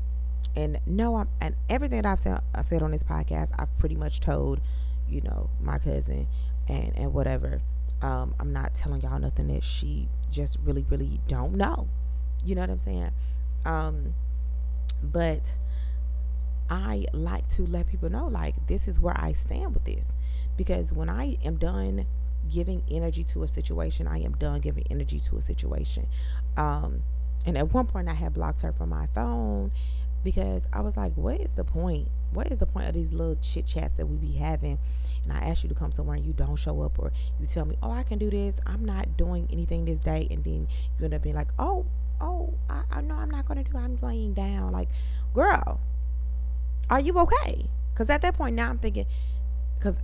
[0.55, 3.95] and no, I'm and everything that I've said, I said on this podcast, I've pretty
[3.95, 4.61] much told,
[5.09, 6.27] you know, my cousin
[6.67, 7.61] and and whatever.
[8.03, 11.87] Um, I'm not telling y'all nothing that she just really, really don't know.
[12.45, 13.09] You know what I'm saying?
[13.65, 14.13] Um,
[15.01, 15.53] but
[16.69, 20.07] I like to let people know, like, this is where I stand with this.
[20.57, 22.05] Because when I am done
[22.49, 26.07] giving energy to a situation, I am done giving energy to a situation.
[26.55, 27.03] Um,
[27.45, 29.71] and at one point, I had blocked her from my phone
[30.23, 32.09] because I was like, what is the point?
[32.33, 34.77] What is the point of these little chit chats that we be having?
[35.23, 37.65] And I ask you to come somewhere and you don't show up, or you tell
[37.65, 38.55] me, oh, I can do this.
[38.65, 40.27] I'm not doing anything this day.
[40.29, 40.67] And then
[40.99, 41.85] you end up being like, oh,
[42.19, 43.81] oh, I, I know I'm not going to do it.
[43.81, 44.71] I'm laying down.
[44.71, 44.89] Like,
[45.33, 45.79] girl,
[46.89, 47.69] are you okay?
[47.93, 49.05] Because at that point now I'm thinking,
[49.77, 49.95] because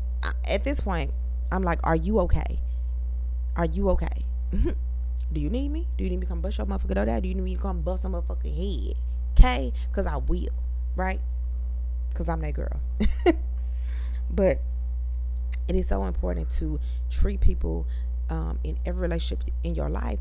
[0.46, 1.12] at this point
[1.52, 2.60] I'm like, are you okay?
[3.56, 4.26] Are you okay?
[4.52, 5.88] do you need me?
[5.98, 7.22] Do you need me to come bust your motherfucker door down?
[7.22, 8.96] Do you need me to come bust some motherfucking head?
[9.34, 9.74] Okay?
[9.90, 10.50] Because I will,
[10.96, 11.20] right?
[12.10, 12.80] Because I'm that girl.
[14.30, 14.60] but
[15.68, 17.88] it is so important to treat people
[18.30, 20.20] um, in every relationship in your life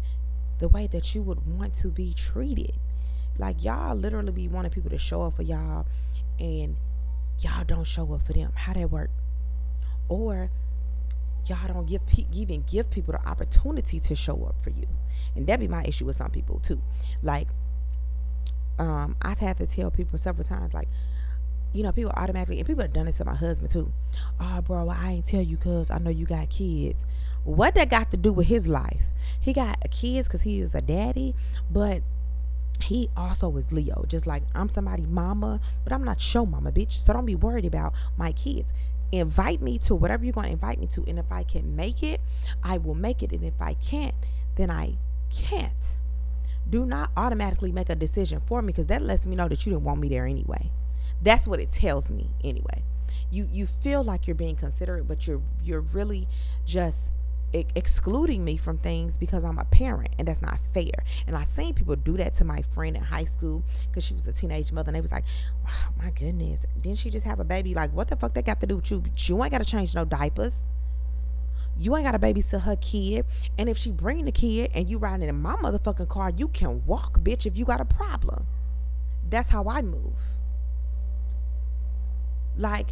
[0.58, 2.72] the way that you would want to be treated.
[3.38, 5.86] Like y'all literally be wanting people to show up for y'all
[6.38, 6.76] and
[7.38, 8.52] y'all don't show up for them.
[8.54, 9.10] How that work?
[10.08, 10.50] Or
[11.46, 14.86] y'all don't give even give people the opportunity to show up for you.
[15.34, 16.80] And that be my issue with some people too.
[17.22, 17.48] Like
[18.78, 20.88] um I've had to tell people several times like
[21.72, 23.92] you know, people automatically, and people have done it to my husband too.
[24.38, 26.98] Oh, bro, I ain't tell you because I know you got kids.
[27.44, 29.00] What that got to do with his life?
[29.40, 31.34] He got kids because he is a daddy,
[31.70, 32.02] but
[32.80, 34.04] he also is Leo.
[34.08, 37.04] Just like I'm somebody mama, but I'm not show mama, bitch.
[37.04, 38.72] So don't be worried about my kids.
[39.12, 41.04] Invite me to whatever you're gonna invite me to.
[41.06, 42.20] And if I can make it,
[42.62, 43.32] I will make it.
[43.32, 44.14] And if I can't,
[44.56, 44.96] then I
[45.30, 45.72] can't.
[46.68, 49.72] Do not automatically make a decision for me because that lets me know that you
[49.72, 50.70] didn't want me there anyway.
[51.20, 52.82] That's what it tells me anyway.
[53.30, 56.28] You you feel like you're being considerate, but you're you're really
[56.64, 57.10] just
[57.52, 61.04] excluding me from things because I'm a parent and that's not fair.
[61.26, 64.26] And I seen people do that to my friend in high school because she was
[64.26, 65.24] a teenage mother and they was like,
[65.66, 67.74] oh, my goodness, didn't she just have a baby?
[67.74, 69.02] Like, what the fuck that got to do with you?
[69.16, 70.54] You ain't got to change no diapers.
[71.78, 73.26] You ain't got to babysit her kid.
[73.58, 76.84] And if she bring the kid and you riding in my motherfucking car, you can
[76.86, 78.46] walk, bitch, if you got a problem.
[79.28, 80.14] That's how I move.
[82.56, 82.88] Like,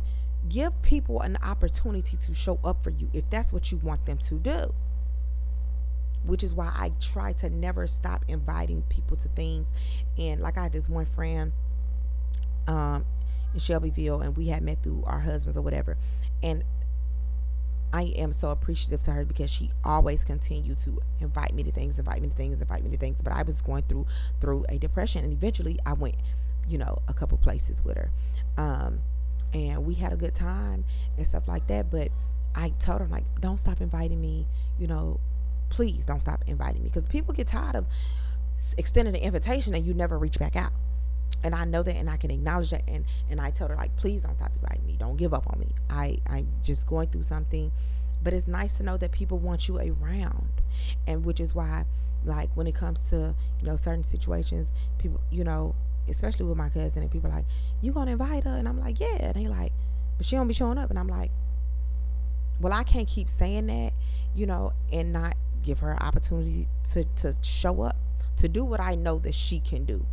[0.48, 4.18] give people an opportunity to show up for you if that's what you want them
[4.18, 4.72] to do
[6.24, 9.66] which is why I try to never stop inviting people to things.
[10.18, 11.52] And like I had this one friend
[12.66, 13.04] um,
[13.54, 15.96] in Shelbyville, and we had met through our husbands or whatever.
[16.42, 16.62] And
[17.92, 21.98] I am so appreciative to her because she always continued to invite me to things,
[21.98, 23.20] invite me to things, invite me to things.
[23.22, 24.06] But I was going through
[24.40, 26.16] through a depression, and eventually I went,
[26.68, 28.10] you know, a couple places with her.
[28.56, 29.00] Um,
[29.52, 30.84] and we had a good time
[31.16, 31.90] and stuff like that.
[31.90, 32.08] But
[32.54, 34.46] I told her like, don't stop inviting me.
[34.78, 35.20] You know,
[35.68, 37.86] please don't stop inviting me because people get tired of
[38.76, 40.72] extending the invitation and you never reach back out.
[41.42, 42.82] And I know that, and I can acknowledge that.
[42.88, 44.96] And and I told her like, please don't stop inviting me.
[44.98, 45.68] Don't give up on me.
[45.88, 47.72] I I'm just going through something,
[48.22, 50.50] but it's nice to know that people want you around,
[51.06, 51.84] and which is why,
[52.24, 55.74] like when it comes to you know certain situations, people you know
[56.10, 57.44] especially with my cousin, and people like,
[57.80, 59.72] "You gonna invite her?" And I'm like, "Yeah." And they like,
[60.16, 61.30] "But she don't be showing up." And I'm like,
[62.60, 63.92] "Well, I can't keep saying that,
[64.34, 67.96] you know, and not give her opportunity to to show up,
[68.38, 70.04] to do what I know that she can do."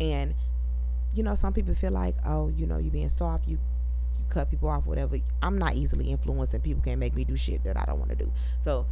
[0.00, 0.34] And
[1.12, 3.58] you know, some people feel like, "Oh, you know, you being soft, you
[4.18, 7.36] you cut people off, whatever." I'm not easily influenced, and people can't make me do
[7.36, 8.30] shit that I don't want to do.
[8.64, 8.86] So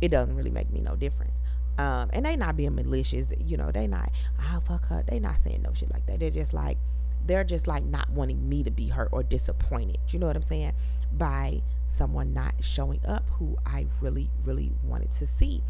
[0.00, 1.40] it doesn't really make me no difference.
[1.80, 5.02] Um, and they not being malicious, you know, they not, oh fuck her.
[5.08, 6.20] They not saying no shit like that.
[6.20, 6.76] They're just like,
[7.24, 9.96] they're just like not wanting me to be hurt or disappointed.
[10.08, 10.74] You know what I'm saying?
[11.10, 11.62] By
[11.96, 15.62] someone not showing up who I really, really wanted to see.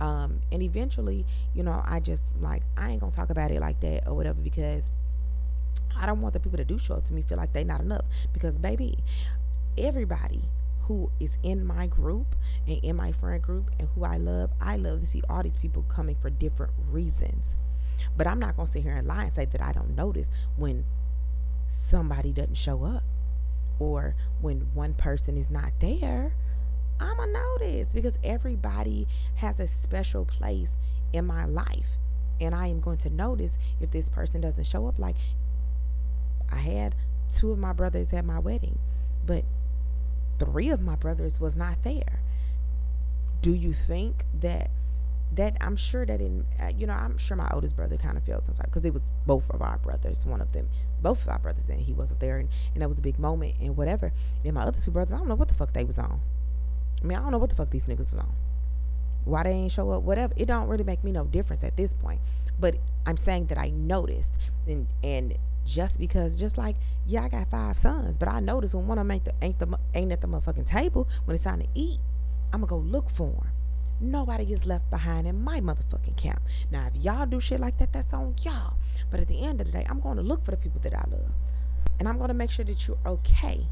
[0.00, 3.78] Um, and eventually, you know, I just like, I ain't gonna talk about it like
[3.80, 4.84] that or whatever because
[5.94, 7.82] I don't want the people that do show up to me feel like they not
[7.82, 8.06] enough.
[8.32, 8.96] Because baby,
[9.76, 10.44] everybody
[10.88, 12.34] who is in my group
[12.66, 15.58] and in my friend group and who I love, I love to see all these
[15.58, 17.54] people coming for different reasons.
[18.16, 20.28] But I'm not going to sit here and lie and say that I don't notice
[20.56, 20.86] when
[21.66, 23.02] somebody doesn't show up
[23.78, 26.32] or when one person is not there.
[26.98, 30.70] I'm going to notice because everybody has a special place
[31.12, 31.86] in my life.
[32.40, 34.98] And I am going to notice if this person doesn't show up.
[34.98, 35.16] Like,
[36.50, 36.94] I had
[37.34, 38.78] two of my brothers at my wedding,
[39.26, 39.44] but
[40.38, 42.20] three of my brothers was not there.
[43.42, 44.70] do you think that
[45.34, 48.24] that I'm sure that in uh, you know I'm sure my oldest brother kind of
[48.24, 50.68] felt some sometimes because it was both of our brothers, one of them,
[51.02, 53.54] both of our brothers, and he wasn't there, and, and that was a big moment
[53.60, 54.12] and whatever.
[54.44, 56.20] And my other two brothers, I don't know what the fuck they was on.
[57.02, 58.32] I mean, I don't know what the fuck these niggas was on.
[59.24, 60.32] Why they ain't show up, whatever.
[60.36, 62.20] It don't really make me no difference at this point.
[62.58, 62.76] But
[63.06, 64.30] I'm saying that I noticed,
[64.66, 65.36] and and
[65.68, 69.06] just because, just like yeah, I got five sons, but I notice when one of
[69.06, 72.00] them ain't the, ain't the ain't at the motherfucking table when it's time to eat,
[72.52, 73.50] I'm gonna go look for him.
[74.00, 76.40] Nobody gets left behind in my motherfucking camp.
[76.70, 78.74] Now, if y'all do shit like that, that's on y'all.
[79.10, 80.94] But at the end of the day, I'm going to look for the people that
[80.94, 81.32] I love.
[81.98, 83.66] And I'm going to make sure that you're okay.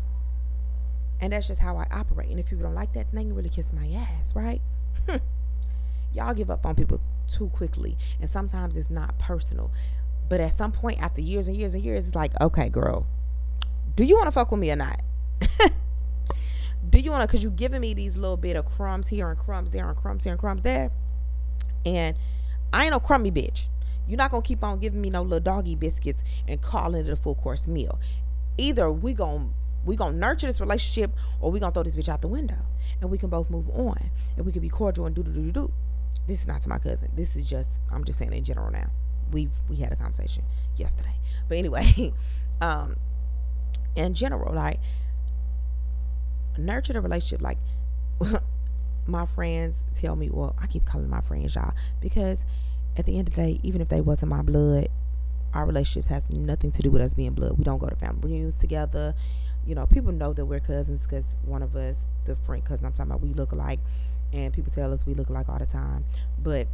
[1.21, 2.29] And that's just how I operate.
[2.31, 4.61] And if people don't like that, then they can really kiss my ass, right?
[6.13, 7.97] y'all give up on people too quickly.
[8.21, 9.71] And sometimes it's not personal.
[10.29, 13.07] But at some point, after years and years and years, it's like, okay, girl,
[13.95, 15.01] do you want to fuck with me or not?
[16.91, 19.39] do you want to because you're giving me these little bit of crumbs here and
[19.39, 20.91] crumbs there and crumbs here and crumbs there.
[21.85, 22.17] And
[22.73, 23.67] i ain't no crummy bitch.
[24.09, 27.17] You're not gonna keep on giving me no little doggy biscuits and calling it a
[27.17, 27.99] full course meal.
[28.59, 29.49] Either we gonna
[29.85, 32.59] we gonna nurture this relationship or we gonna throw this bitch out the window
[33.01, 35.43] and we can both move on and we can be cordial and do do do
[35.43, 35.73] do do.
[36.27, 37.11] This is not to my cousin.
[37.15, 38.91] This is just i'm just saying in general now
[39.33, 40.43] we we had a conversation
[40.77, 41.15] yesterday
[41.49, 42.13] but anyway
[42.61, 42.97] um
[43.97, 44.79] in general like
[46.59, 47.43] nurture the relationship.
[47.43, 47.59] Like
[49.07, 52.39] my friends tell me, well, I keep calling my friends y'all because
[52.97, 54.89] at the end of the day, even if they wasn't my blood,
[55.55, 57.57] our relationship has nothing to do with us being blood.
[57.59, 59.15] We don't go to family reunions together.
[59.67, 62.93] You know, people know that we're cousins because one of us, the friend cousin I'm
[62.93, 63.81] talking about, we look alike,
[64.33, 66.05] and people tell us we look alike all the time.
[66.39, 66.69] But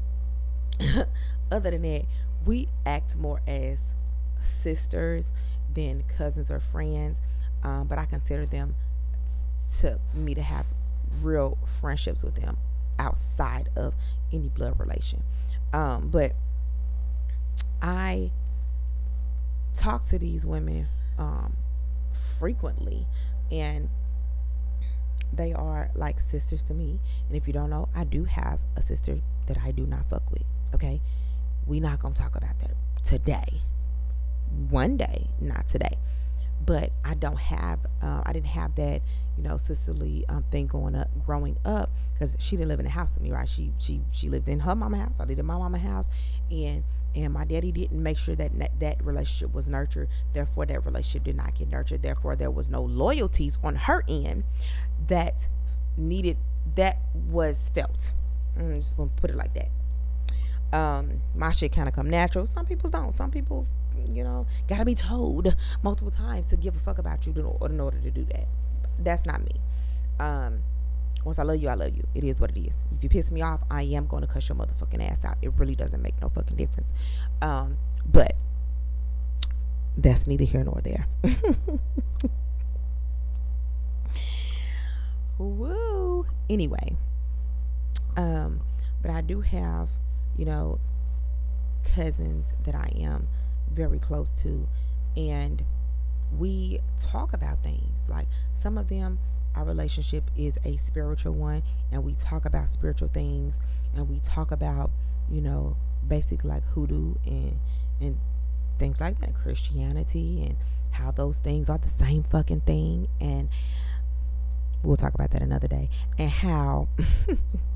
[1.51, 2.05] other than that,
[2.45, 3.79] we act more as
[4.63, 5.27] sisters
[5.73, 7.19] than cousins or friends.
[7.63, 8.75] Um, but I consider them
[9.79, 10.67] to me to have
[11.21, 12.57] real friendships with them
[12.99, 13.95] outside of
[14.33, 15.23] any blood relation.
[15.73, 16.33] Um, but
[17.81, 18.31] I
[19.75, 20.89] talk to these women
[21.19, 21.57] um,
[22.39, 23.07] frequently,
[23.51, 23.89] and
[25.33, 27.01] they are like sisters to me.
[27.29, 30.31] And if you don't know, I do have a sister that I do not fuck
[30.31, 30.45] with.
[30.75, 31.01] Okay,
[31.67, 33.61] we not gonna talk about that today.
[34.69, 35.97] One day, not today
[36.65, 39.03] but I don't have, uh, I didn't have that,
[39.37, 42.91] you know, sisterly um, thing going up, growing up, because she didn't live in the
[42.91, 43.49] house with me, right?
[43.49, 45.15] She she she lived in her mama house.
[45.19, 46.07] I lived in my mama house,
[46.51, 46.85] and
[47.15, 50.09] and my daddy didn't make sure that that relationship was nurtured.
[50.33, 52.03] Therefore, that relationship did not get nurtured.
[52.03, 54.45] Therefore, there was no loyalties on her end
[55.09, 55.49] that
[55.97, 56.37] needed
[56.77, 56.99] that
[57.29, 58.13] was felt.
[58.57, 59.71] I'm just gonna put it like that.
[60.73, 62.47] Um, my shit kind of come natural.
[62.47, 63.15] Some people don't.
[63.15, 63.67] Some people
[64.09, 67.81] you know, gotta be told multiple times to give a fuck about you to, in
[67.81, 68.47] order to do that.
[68.99, 69.61] That's not me.
[70.21, 70.61] Um,
[71.25, 72.07] once I love you, I love you.
[72.15, 72.75] It is what it is.
[72.97, 75.37] If you piss me off, I am going to cuss your motherfucking ass out.
[75.41, 76.93] It really doesn't make no fucking difference.
[77.41, 78.35] Um, but
[79.97, 81.07] that's neither here nor there.
[85.39, 86.27] Woo.
[86.51, 86.97] Anyway,
[88.17, 88.61] um,
[89.01, 89.89] but I do have,
[90.37, 90.79] you know,
[91.85, 93.29] cousins that I am
[93.71, 94.69] very close to.
[95.17, 95.65] And
[96.37, 98.09] we talk about things.
[98.09, 98.27] Like
[98.63, 99.19] some of them
[99.55, 103.55] our relationship is a spiritual one and we talk about spiritual things
[103.95, 104.91] and we talk about
[105.31, 105.77] you know
[106.09, 107.59] basic like hoodoo and
[108.01, 108.19] and
[108.79, 110.57] things like that christianity and
[110.93, 113.09] how those things are the same fucking thing.
[113.21, 113.49] And
[114.83, 115.89] we'll talk about that another day.
[116.19, 116.89] And how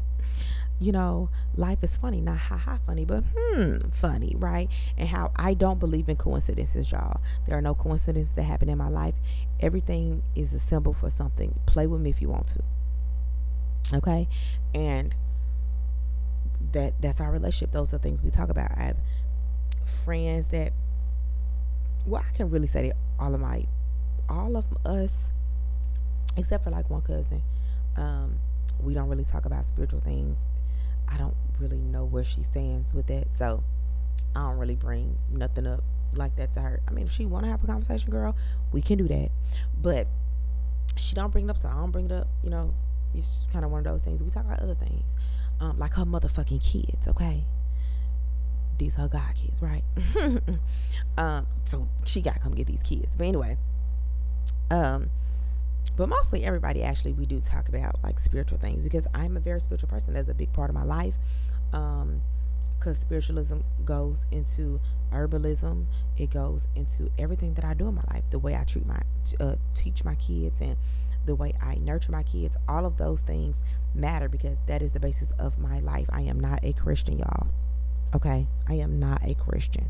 [0.78, 4.68] you know, life is funny, not ha ha funny, but hmm, funny, right?
[4.98, 7.20] And how I don't believe in coincidences, y'all.
[7.46, 9.14] There are no coincidences that happen in my life.
[9.60, 11.58] Everything is a symbol for something.
[11.66, 13.96] Play with me if you want to.
[13.96, 14.28] Okay?
[14.74, 15.14] And
[16.72, 17.72] that that's our relationship.
[17.72, 18.70] Those are things we talk about.
[18.76, 18.96] I have
[20.04, 20.72] friends that
[22.04, 23.66] well, I can really say that all of my
[24.28, 25.10] all of us
[26.36, 27.40] except for like one cousin,
[27.96, 28.38] um,
[28.78, 30.36] we don't really talk about spiritual things
[31.08, 33.28] I don't really know where she stands with that.
[33.38, 33.62] So
[34.34, 35.82] I don't really bring nothing up
[36.14, 36.80] like that to her.
[36.88, 38.36] I mean, if she want to have a conversation, girl,
[38.72, 39.30] we can do that.
[39.80, 40.06] But
[40.96, 42.28] she don't bring it up, so I don't bring it up.
[42.42, 42.74] You know,
[43.14, 44.22] it's kind of one of those things.
[44.22, 45.04] We talk about other things,
[45.60, 47.08] um, like her motherfucking kids.
[47.08, 47.44] Okay,
[48.78, 49.84] these her god kids, right?
[51.18, 53.14] um, so she got to come get these kids.
[53.16, 53.56] But anyway,
[54.70, 55.10] um,
[55.96, 59.60] but mostly everybody actually we do talk about like spiritual things because I'm a very
[59.60, 60.14] spiritual person.
[60.14, 61.14] That's a big part of my life.
[61.72, 62.22] Um,
[62.78, 64.78] because spiritualism goes into
[65.10, 65.86] herbalism
[66.18, 69.00] it goes into everything that i do in my life the way i treat my
[69.40, 70.76] uh, teach my kids and
[71.24, 73.56] the way i nurture my kids all of those things
[73.96, 76.06] matter because that is the basis of my life.
[76.10, 77.48] I am not a Christian, y'all.
[78.14, 78.46] Okay?
[78.68, 79.88] I am not a Christian.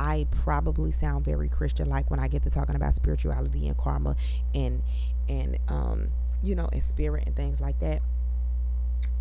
[0.00, 4.16] I probably sound very Christian like when I get to talking about spirituality and karma
[4.54, 4.82] and
[5.28, 6.08] and um
[6.42, 8.00] you know and spirit and things like that.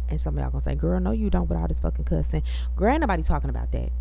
[0.08, 2.44] And some of y'all gonna say, "Girl, no, you don't." With all this fucking cussing,
[2.78, 3.92] girl, ain't nobody talking about that.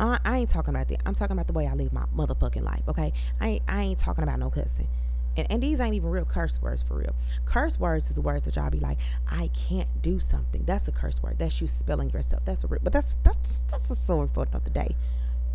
[0.00, 1.00] I, I ain't talking about that.
[1.06, 2.82] I'm talking about the way I live my motherfucking life.
[2.88, 4.88] Okay, I ain't, I ain't talking about no cussing.
[5.36, 7.14] And, and these ain't even real curse words for real.
[7.44, 10.64] Curse words is the words that y'all be like, I can't do something.
[10.64, 11.36] That's a curse word.
[11.38, 12.42] That's you spelling yourself.
[12.44, 14.96] That's a real, but that's that's that's a story for another day.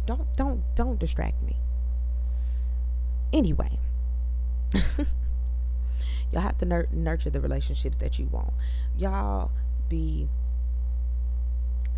[0.10, 1.56] Don't don't don't distract me.
[3.32, 3.78] Anyway,
[4.74, 8.52] y'all have to nur- nurture the relationships that you want.
[8.98, 9.52] Y'all
[9.88, 10.28] be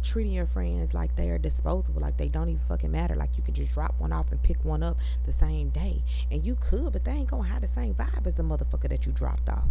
[0.03, 3.15] treating your friends like they are disposable, like they don't even fucking matter.
[3.15, 6.03] Like you could just drop one off and pick one up the same day.
[6.29, 9.05] And you could, but they ain't gonna have the same vibe as the motherfucker that
[9.05, 9.69] you dropped off.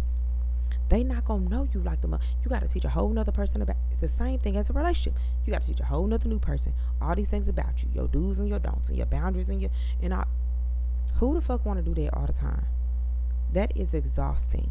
[0.91, 2.25] They not gonna know you like the mother.
[2.43, 5.17] You gotta teach a whole nother person about it's the same thing as a relationship.
[5.45, 8.39] You gotta teach a whole nother new person all these things about you, your do's
[8.39, 9.71] and your don'ts and your boundaries and your
[10.01, 10.25] and all
[11.15, 12.65] who the fuck wanna do that all the time?
[13.53, 14.69] That is exhausting.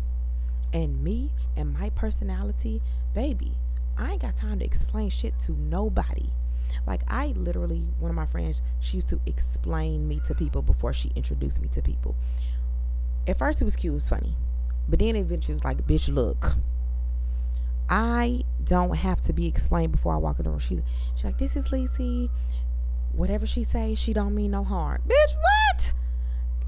[0.75, 2.83] And me and my personality,
[3.15, 3.55] baby,
[3.97, 6.29] I ain't got time to explain shit to nobody.
[6.87, 10.93] Like I literally, one of my friends, she used to explain me to people before
[10.93, 12.15] she introduced me to people.
[13.27, 14.37] At first it was cute, it was funny.
[14.91, 16.57] But then eventually it was like, bitch, look.
[17.89, 20.59] I don't have to be explained before I walk in the room.
[20.59, 20.81] She
[21.15, 22.29] she's like, this is Lisi.
[23.13, 25.03] Whatever she says, she don't mean no harm.
[25.07, 25.93] Bitch, what?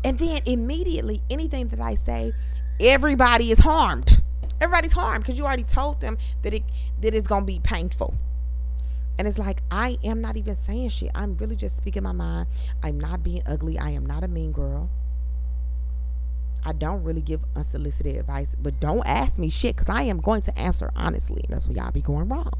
[0.05, 2.33] And then immediately anything that I say,
[2.81, 4.21] everybody is harmed.
[4.61, 6.63] Everybody's harmed because you already told them that it
[7.01, 8.15] that it's gonna be painful.
[9.19, 11.11] And it's like I am not even saying shit.
[11.15, 12.49] I'm really just speaking my mind.
[12.83, 13.79] I'm not being ugly.
[13.79, 14.91] I am not a mean girl.
[16.65, 20.43] I don't really give unsolicited advice, but don't ask me shit because I am going
[20.43, 21.45] to answer honestly.
[21.49, 22.53] That's where y'all be going wrong.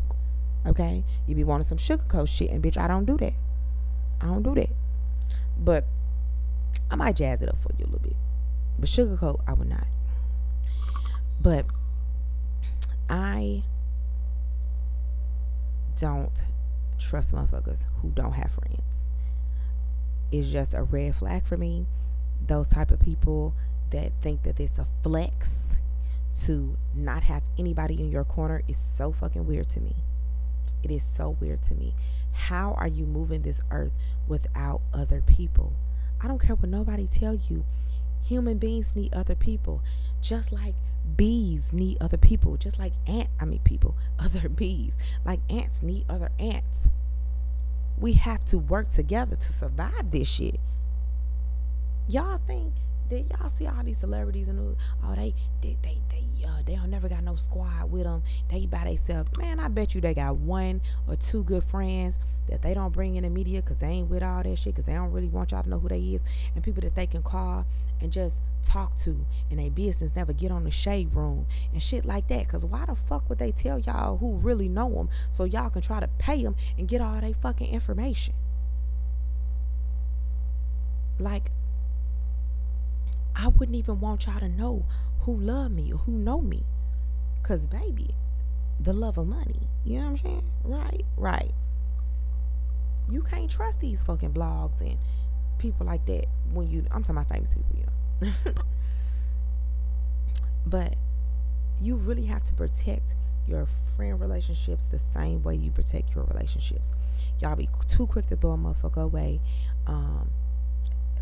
[0.67, 1.05] Okay?
[1.27, 3.35] You be wanting some sugarcoat shit, and bitch, I don't do that.
[4.21, 4.71] I don't do that.
[5.59, 5.85] But
[6.91, 8.17] I might jazz it up for you a little bit.
[8.79, 9.87] But sugarcoat, I would not.
[11.41, 11.67] But
[13.09, 13.63] I
[15.99, 16.43] don't
[16.99, 18.83] trust motherfuckers who don't have friends.
[20.33, 21.87] It's just a red flag for me.
[22.47, 23.55] Those type of people
[23.93, 25.77] that think that it's a flex
[26.45, 29.97] to not have anybody in your corner is so fucking weird to me.
[30.83, 31.95] It is so weird to me.
[32.33, 33.93] How are you moving this earth
[34.27, 35.75] without other people?
[36.21, 37.65] I don't care what nobody tell you.
[38.25, 39.83] Human beings need other people.
[40.21, 40.75] Just like
[41.17, 44.93] bees need other people just like ant i mean people other bees
[45.25, 46.89] like ants need other ants
[47.99, 50.61] we have to work together to survive this shit
[52.09, 52.73] y'all think
[53.13, 56.91] did y'all see all these celebrities and oh they they they they uh, they don't
[56.91, 60.37] never got no squad with them they by themselves man i bet you they got
[60.37, 64.11] one or two good friends that they don't bring in the media because they ain't
[64.11, 66.21] with all that shit because they don't really want y'all to know who they is.
[66.55, 67.67] And people that they can call
[68.01, 72.05] and just talk to in a business never get on the shade room and shit
[72.05, 72.47] like that.
[72.47, 75.83] Because why the fuck would they tell y'all who really know them so y'all can
[75.83, 78.35] try to pay them and get all their fucking information?
[81.19, 81.51] Like
[83.35, 84.85] I wouldn't even want y'all to know
[85.21, 86.65] who love me or who know me.
[87.43, 88.15] Cause baby,
[88.81, 89.69] the love of money.
[89.85, 90.45] You know what I'm saying?
[90.65, 91.53] Right, right.
[93.11, 94.97] You can't trust these fucking blogs and
[95.59, 98.53] people like that when you I'm talking about famous people, you know.
[100.67, 100.95] but
[101.81, 103.15] you really have to protect
[103.47, 103.67] your
[103.97, 106.95] friend relationships the same way you protect your relationships.
[107.41, 109.41] Y'all be too quick to throw a motherfucker away.
[109.87, 110.31] Um,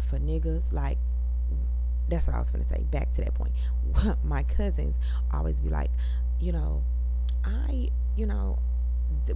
[0.09, 0.99] for niggas, like
[2.11, 2.85] that's what I was going to say.
[2.91, 3.53] Back to that point.
[4.25, 4.97] My cousins
[5.33, 5.91] always be like,
[6.41, 6.83] you know,
[7.45, 8.59] I, you know,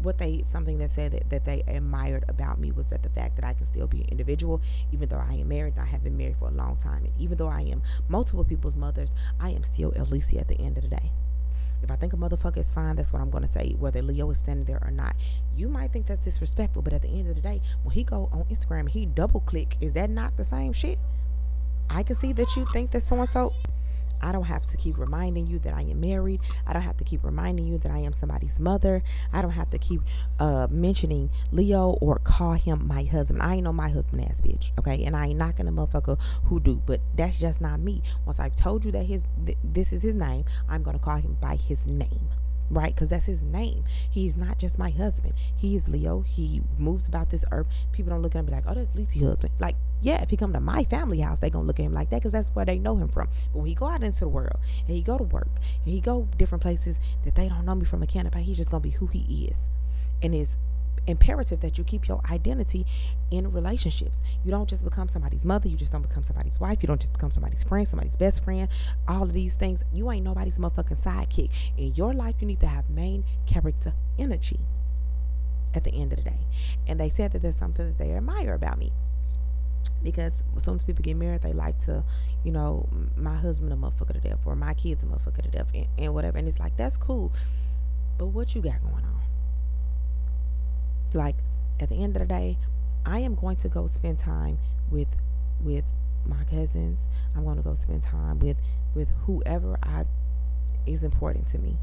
[0.03, 3.37] what they something that said that, that they admired about me was that the fact
[3.37, 4.61] that I can still be an individual
[4.93, 7.13] even though I am married and I have been married for a long time and
[7.19, 9.11] even though I am multiple people's mothers
[9.41, 11.11] I am still Alicia at the end of the day
[11.83, 14.39] if I think a motherfucker is fine that's what I'm to say whether Leo is
[14.39, 15.17] standing there or not
[15.57, 18.29] you might think that's disrespectful but at the end of the day when he go
[18.33, 20.99] on Instagram he double click is that not the same shit
[21.95, 23.53] I can see that you think that so and so.
[24.25, 26.41] I don't have to keep reminding you that I am married.
[26.67, 29.03] I don't have to keep reminding you that I am somebody's mother.
[29.33, 30.01] I don't have to keep
[30.39, 33.43] uh, mentioning Leo or call him my husband.
[33.43, 35.05] I ain't know my husband ass bitch, okay?
[35.05, 38.03] And I ain't knocking a motherfucker who do, but that's just not me.
[38.25, 41.37] Once I've told you that his th- this is his name, I'm gonna call him
[41.41, 42.29] by his name,
[42.71, 42.95] right?
[42.95, 43.85] Because that's his name.
[44.11, 45.35] He's not just my husband.
[45.57, 46.21] He is Leo.
[46.21, 47.67] He moves about this earth.
[47.93, 49.53] People don't look at him be like, oh, that's Lisi's husband.
[49.59, 52.11] Like, yeah, if he come to my family house, they gonna look at him like
[52.11, 53.29] that because that's where they know him from.
[53.53, 55.49] But when he go out into the world and he go to work
[55.85, 58.71] and he go different places that they don't know me from a canopy, he's just
[58.71, 59.57] gonna be who he is.
[60.23, 60.57] And it's
[61.07, 62.87] imperative that you keep your identity
[63.31, 64.21] in relationships.
[64.45, 67.13] You don't just become somebody's mother, you just don't become somebody's wife, you don't just
[67.13, 68.69] become somebody's friend, somebody's best friend,
[69.09, 69.81] all of these things.
[69.93, 71.51] You ain't nobody's motherfucking sidekick.
[71.77, 74.61] In your life, you need to have main character energy
[75.75, 76.47] at the end of the day.
[76.87, 78.93] And they said that there's something that they admire about me.
[80.03, 82.05] Because some people get married, they like to,
[82.43, 85.69] you know, my husband a motherfucker to death, or my kids a motherfucker to death,
[85.75, 86.39] and, and whatever.
[86.39, 87.33] And it's like, that's cool.
[88.19, 89.21] But what you got going on?
[91.15, 91.37] Like
[91.81, 92.59] at the end of the day,
[93.07, 94.59] I am going to go spend time
[94.91, 95.09] with
[95.61, 95.85] with
[96.27, 97.01] my cousins.
[97.37, 98.57] I'm going to go spend time with
[98.95, 100.05] with whoever I
[100.87, 101.77] is important to me.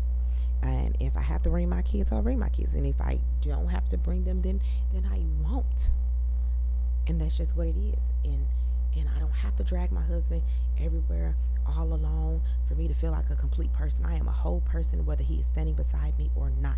[0.62, 2.74] And if I have to bring my kids, I'll bring my kids.
[2.74, 4.62] And if I don't have to bring them, then
[4.92, 5.90] then I won't.
[7.08, 8.00] And that's just what it is.
[8.24, 8.46] And
[8.96, 10.42] and I don't have to drag my husband
[10.80, 14.06] everywhere all alone for me to feel like a complete person.
[14.06, 16.78] I am a whole person whether he is standing beside me or not.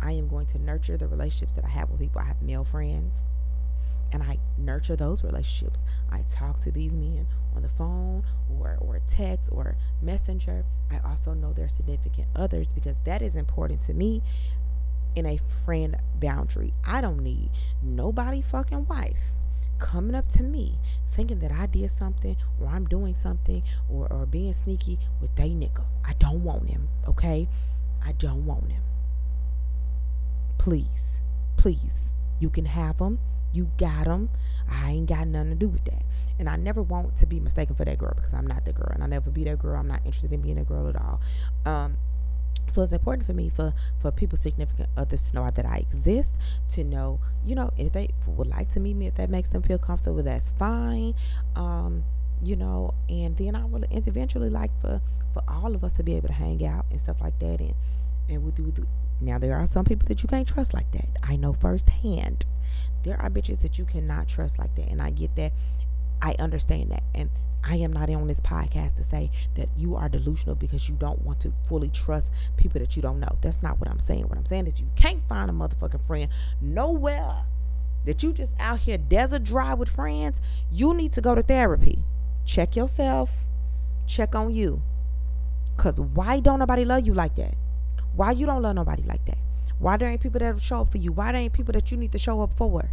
[0.00, 2.20] I am going to nurture the relationships that I have with people.
[2.20, 3.12] I have male friends
[4.12, 5.80] and I nurture those relationships.
[6.10, 8.24] I talk to these men on the phone
[8.60, 10.64] or or text or messenger.
[10.90, 14.22] I also know their significant others because that is important to me
[15.14, 16.72] in a friend boundary.
[16.84, 17.50] I don't need
[17.82, 19.18] nobody fucking wife
[19.78, 20.78] coming up to me
[21.14, 25.50] thinking that I did something or I'm doing something or, or being sneaky with they
[25.50, 25.84] nigga.
[26.04, 27.48] I don't want him, okay?
[28.04, 28.82] I don't want him
[30.66, 31.12] please,
[31.56, 31.94] please,
[32.40, 33.20] you can have them.
[33.52, 34.28] You got them.
[34.68, 36.02] I ain't got nothing to do with that.
[36.40, 38.90] And I never want to be mistaken for that girl because I'm not the girl,
[38.92, 39.76] and I never be that girl.
[39.78, 41.20] I'm not interested in being a girl at all.
[41.64, 41.98] Um,
[42.72, 46.30] so it's important for me for for people significant others to know that I exist,
[46.70, 49.62] to know, you know, if they would like to meet me, if that makes them
[49.62, 51.14] feel comfortable, that's fine.
[51.54, 52.02] Um,
[52.42, 55.00] you know, and then I would eventually like for
[55.32, 57.74] for all of us to be able to hang out and stuff like that, and
[58.28, 58.84] and with, with
[59.20, 61.08] now, there are some people that you can't trust like that.
[61.22, 62.44] I know firsthand.
[63.04, 64.88] There are bitches that you cannot trust like that.
[64.88, 65.52] And I get that.
[66.20, 67.02] I understand that.
[67.14, 67.30] And
[67.64, 71.22] I am not on this podcast to say that you are delusional because you don't
[71.22, 73.38] want to fully trust people that you don't know.
[73.40, 74.28] That's not what I'm saying.
[74.28, 76.28] What I'm saying is you can't find a motherfucking friend
[76.60, 77.44] nowhere
[78.04, 80.40] that you just out here desert dry with friends.
[80.70, 82.04] You need to go to therapy.
[82.44, 83.30] Check yourself.
[84.06, 84.82] Check on you.
[85.76, 87.54] Cause why don't nobody love you like that?
[88.16, 89.38] Why you don't love nobody like that?
[89.78, 91.12] Why there ain't people that show up for you?
[91.12, 92.90] Why there ain't people that you need to show up for?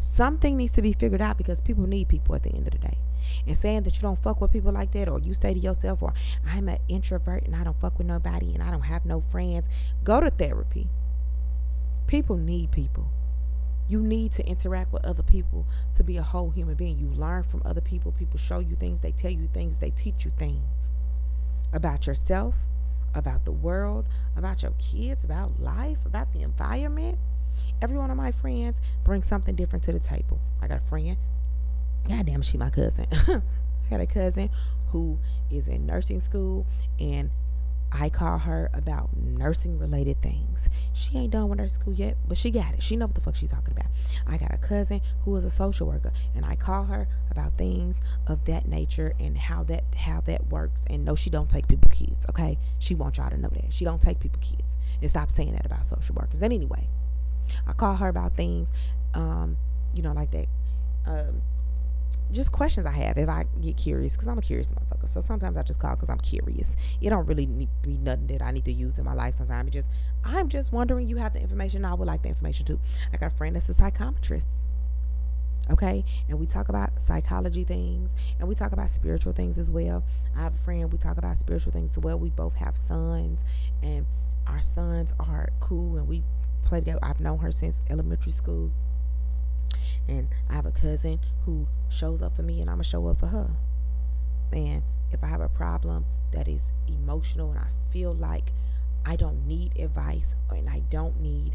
[0.00, 2.78] Something needs to be figured out because people need people at the end of the
[2.78, 2.96] day.
[3.46, 6.02] And saying that you don't fuck with people like that, or you say to yourself,
[6.02, 6.14] or
[6.46, 9.66] I'm an introvert and I don't fuck with nobody and I don't have no friends,
[10.04, 10.88] go to therapy.
[12.06, 13.10] People need people.
[13.88, 16.98] You need to interact with other people to be a whole human being.
[16.98, 18.12] You learn from other people.
[18.12, 20.64] People show you things, they tell you things, they teach you things
[21.72, 22.54] about yourself,
[23.14, 24.06] about the world,
[24.36, 27.18] about your kids, about life, about the environment.
[27.82, 30.38] Every one of my friends brings something different to the table.
[30.62, 31.16] I got a friend,
[32.08, 33.06] goddamn, she my cousin.
[33.12, 34.50] I got a cousin
[34.90, 35.18] who
[35.50, 36.66] is in nursing school
[36.98, 37.30] and
[37.90, 40.67] I call her about nursing related things.
[40.98, 42.82] She ain't done with her school yet, but she got it.
[42.82, 43.86] She know what the fuck she's talking about.
[44.26, 47.96] I got a cousin who is a social worker, and I call her about things
[48.26, 50.82] of that nature and how that how that works.
[50.88, 52.26] And no, she don't take people kids.
[52.28, 54.76] Okay, she wants y'all to know that she don't take people kids.
[55.00, 56.42] And stop saying that about social workers.
[56.42, 56.88] And anyway,
[57.66, 58.68] I call her about things,
[59.14, 59.56] um,
[59.94, 60.46] you know, like that.
[61.06, 61.42] Um,
[62.30, 65.12] just questions I have if I get curious because I'm a curious motherfucker.
[65.12, 66.68] So sometimes I just call because I'm curious.
[67.00, 69.36] It don't really need to be nothing that I need to use in my life.
[69.38, 69.88] Sometimes it just
[70.24, 71.08] I'm just wondering.
[71.08, 71.84] You have the information.
[71.84, 72.80] I would like the information too.
[73.12, 74.44] I got a friend that's a psychometrist.
[75.70, 80.02] Okay, and we talk about psychology things and we talk about spiritual things as well.
[80.34, 80.90] I have a friend.
[80.90, 82.18] We talk about spiritual things as well.
[82.18, 83.38] We both have sons,
[83.82, 84.06] and
[84.46, 86.22] our sons are cool, and we
[86.64, 87.00] play together.
[87.02, 88.70] I've known her since elementary school
[90.08, 93.06] and I have a cousin who shows up for me and I'm going to show
[93.08, 93.50] up for her.
[94.52, 98.52] And if I have a problem that is emotional and I feel like
[99.04, 101.54] I don't need advice and I don't need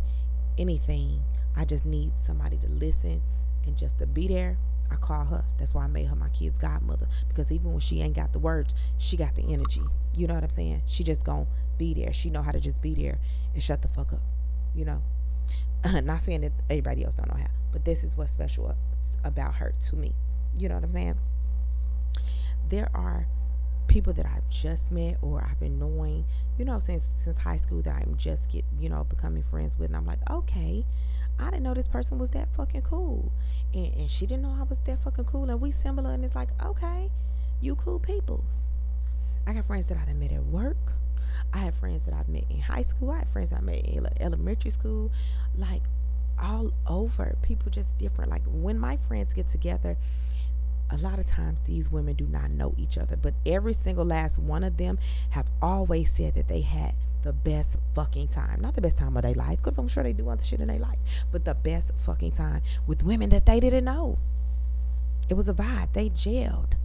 [0.57, 1.23] anything,
[1.55, 3.21] I just need somebody to listen
[3.65, 4.57] and just to be there.
[4.91, 5.43] I call her.
[5.57, 8.39] That's why I made her my kid's godmother because even when she ain't got the
[8.39, 9.81] words, she got the energy.
[10.13, 10.83] You know what I'm saying?
[10.85, 11.47] She just gonna
[11.77, 12.13] be there.
[12.13, 13.17] She know how to just be there
[13.53, 14.21] and shut the fuck up.
[14.75, 15.01] You know.
[16.03, 18.75] Not saying that everybody else don't know how, but this is what's special
[19.23, 20.13] about her to me.
[20.55, 21.15] You know what I'm saying?
[22.69, 23.27] There are
[23.87, 26.25] people that I've just met or I've been knowing,
[26.57, 29.89] you know, since since high school that I'm just get, you know, becoming friends with.
[29.89, 30.85] And I'm like, okay,
[31.39, 33.31] I didn't know this person was that fucking cool.
[33.73, 35.49] And, and she didn't know I was that fucking cool.
[35.49, 36.11] And we similar.
[36.11, 37.09] And it's like, okay,
[37.59, 38.59] you cool peoples.
[39.45, 40.77] I got friends that I done met at work.
[41.51, 43.11] I have friends that I've met in high school.
[43.11, 45.11] I have friends I met in elementary school.
[45.57, 45.83] Like
[46.41, 47.35] all over.
[47.41, 48.29] People just different.
[48.31, 49.97] Like when my friends get together,
[50.89, 54.37] a lot of times these women do not know each other, but every single last
[54.37, 54.99] one of them
[55.31, 58.61] have always said that they had the best fucking time.
[58.61, 60.67] Not the best time of their life, because I'm sure they do other shit in
[60.67, 60.99] their life,
[61.31, 64.19] but the best fucking time with women that they didn't know.
[65.29, 65.93] It was a vibe.
[65.93, 66.75] They jailed.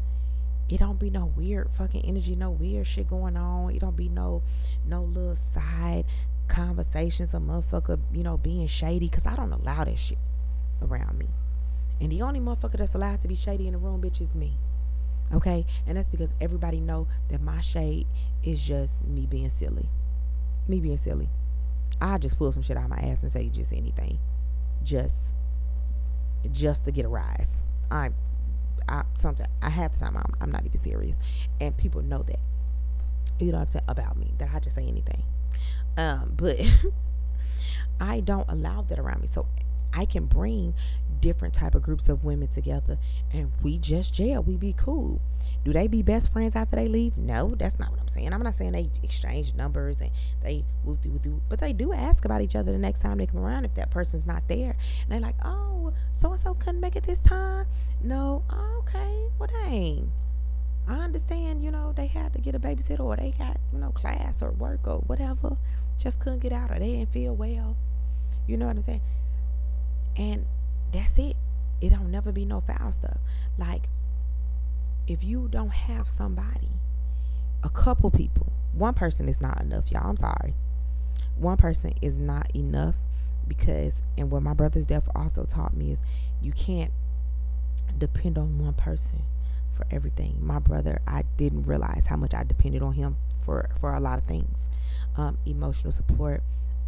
[0.68, 3.74] It don't be no weird fucking energy, no weird shit going on.
[3.74, 4.42] It don't be no
[4.86, 6.04] no little side
[6.48, 10.18] conversations, a motherfucker, you know, being shady, because I don't allow that shit
[10.82, 11.26] around me.
[12.00, 14.52] And the only motherfucker that's allowed to be shady in the room, bitch, is me.
[15.32, 15.66] Okay?
[15.86, 18.06] And that's because everybody know that my shade
[18.42, 19.88] is just me being silly.
[20.66, 21.28] Me being silly.
[22.00, 24.18] I just pull some shit out of my ass and say just anything.
[24.84, 25.14] Just
[26.52, 27.48] just to get a rise.
[27.90, 28.10] I
[28.88, 31.16] I sometimes I have the time I'm, I'm not even serious.
[31.60, 32.38] And people know that.
[33.40, 34.32] You know what I'm saying about me.
[34.38, 35.22] That I just say anything.
[35.98, 36.60] Um, but
[38.00, 39.28] I don't allow that around me.
[39.30, 39.46] So
[39.92, 40.74] I can bring
[41.20, 42.98] different type of groups of women together
[43.32, 44.40] and we just jail.
[44.42, 45.20] We be cool.
[45.64, 47.18] Do they be best friends after they leave?
[47.18, 48.32] No, that's not what I'm saying.
[48.32, 52.24] I'm not saying they exchange numbers and they whoop doo whoop but they do ask
[52.24, 54.76] about each other the next time they come around if that person's not there.
[55.02, 57.66] And they're like, oh, so and so couldn't make it this time.
[58.04, 60.12] No, oh, okay, well dang.
[60.88, 63.90] I understand, you know, they had to get a babysitter or they got, you know,
[63.90, 65.56] class or work or whatever.
[65.98, 67.76] Just couldn't get out or they didn't feel well.
[68.46, 69.02] You know what I'm saying?
[70.16, 70.46] And
[70.92, 71.36] that's it.
[71.80, 73.18] It don't never be no foul stuff.
[73.58, 73.88] Like,
[75.06, 76.70] if you don't have somebody,
[77.62, 80.08] a couple people, one person is not enough, y'all.
[80.08, 80.54] I'm sorry.
[81.36, 82.96] One person is not enough
[83.46, 85.98] because, and what my brother's death also taught me is
[86.40, 86.92] you can't
[87.96, 89.22] depend on one person
[89.76, 90.36] for everything.
[90.40, 94.18] My brother, I didn't realize how much I depended on him for, for a lot
[94.18, 94.67] of things
[95.16, 96.42] um, emotional support,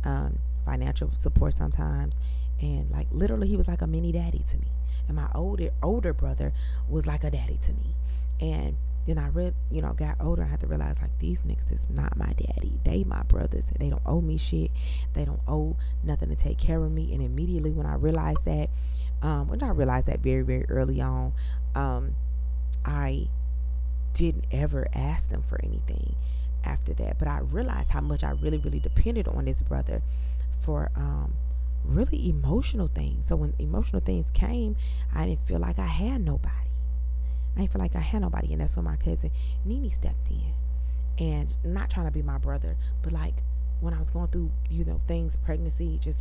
[0.05, 2.15] um, financial support sometimes,
[2.61, 4.69] and like literally he was like a mini daddy to me
[5.09, 6.53] and my older older brother
[6.89, 7.95] was like a daddy to me
[8.41, 8.77] and
[9.07, 10.45] then I read, you know, got older.
[10.45, 12.79] I had to realize like these niggas is not my daddy.
[12.85, 13.65] They my brothers.
[13.79, 14.71] They don't owe me shit.
[15.15, 17.13] They don't owe nothing to take care of me.
[17.13, 18.69] And immediately when I realized that,
[19.23, 21.33] um, when I realized that very very early on,
[21.75, 22.15] um,
[22.85, 23.29] I
[24.13, 26.15] didn't ever ask them for anything
[26.65, 27.19] after that.
[27.19, 30.03] But I realized how much I really really depended on this brother
[30.65, 31.35] for um
[31.85, 33.29] really emotional things.
[33.29, 34.77] So when emotional things came,
[35.15, 36.55] I didn't feel like I had nobody.
[37.57, 38.53] I didn't feel like I had nobody.
[38.53, 39.31] And that's when my cousin
[39.65, 40.53] Nene stepped in.
[41.19, 43.43] And not trying to be my brother, but like
[43.81, 46.19] when I was going through, you know, things, pregnancy, just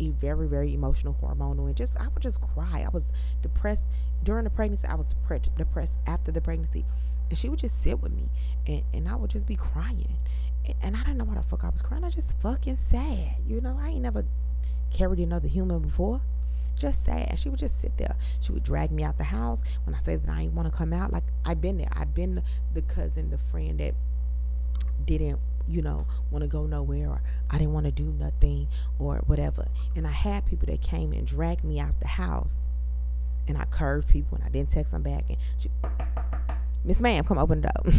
[0.00, 2.84] very, very emotional, hormonal, and just I would just cry.
[2.84, 3.08] I was
[3.40, 3.84] depressed
[4.24, 4.88] during the pregnancy.
[4.88, 5.06] I was
[5.56, 6.84] depressed after the pregnancy,
[7.32, 8.28] and she would just sit with me,
[8.66, 10.18] and, and I would just be crying,
[10.66, 12.04] and, and I don't know why the fuck I was crying.
[12.04, 13.78] I just fucking sad, you know.
[13.80, 14.26] I ain't never
[14.90, 16.20] carried another human before.
[16.78, 17.38] Just sad.
[17.38, 18.16] She would just sit there.
[18.40, 20.76] She would drag me out the house when I said that I didn't want to
[20.76, 21.10] come out.
[21.10, 21.88] Like I've been there.
[21.92, 22.42] I've been
[22.74, 23.94] the cousin, the friend that
[25.06, 28.68] didn't you know, want to go nowhere or I didn't want to do nothing
[28.98, 29.68] or whatever.
[29.96, 32.66] And I had people that came and dragged me out the house
[33.48, 35.70] and I curved people and I didn't text them back and she,
[36.84, 37.94] Miss Ma'am, come open the door.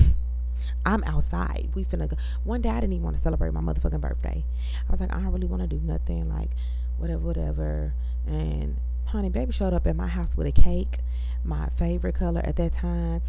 [0.86, 1.70] I'm outside.
[1.74, 2.18] We finna go.
[2.44, 4.44] One day I didn't even want to celebrate my motherfucking birthday.
[4.88, 6.30] I was like, I don't really want to do nothing.
[6.30, 6.50] Like,
[6.98, 7.94] whatever, whatever.
[8.28, 11.00] And honey, baby showed up at my house with a cake,
[11.44, 13.22] my favorite color at that time,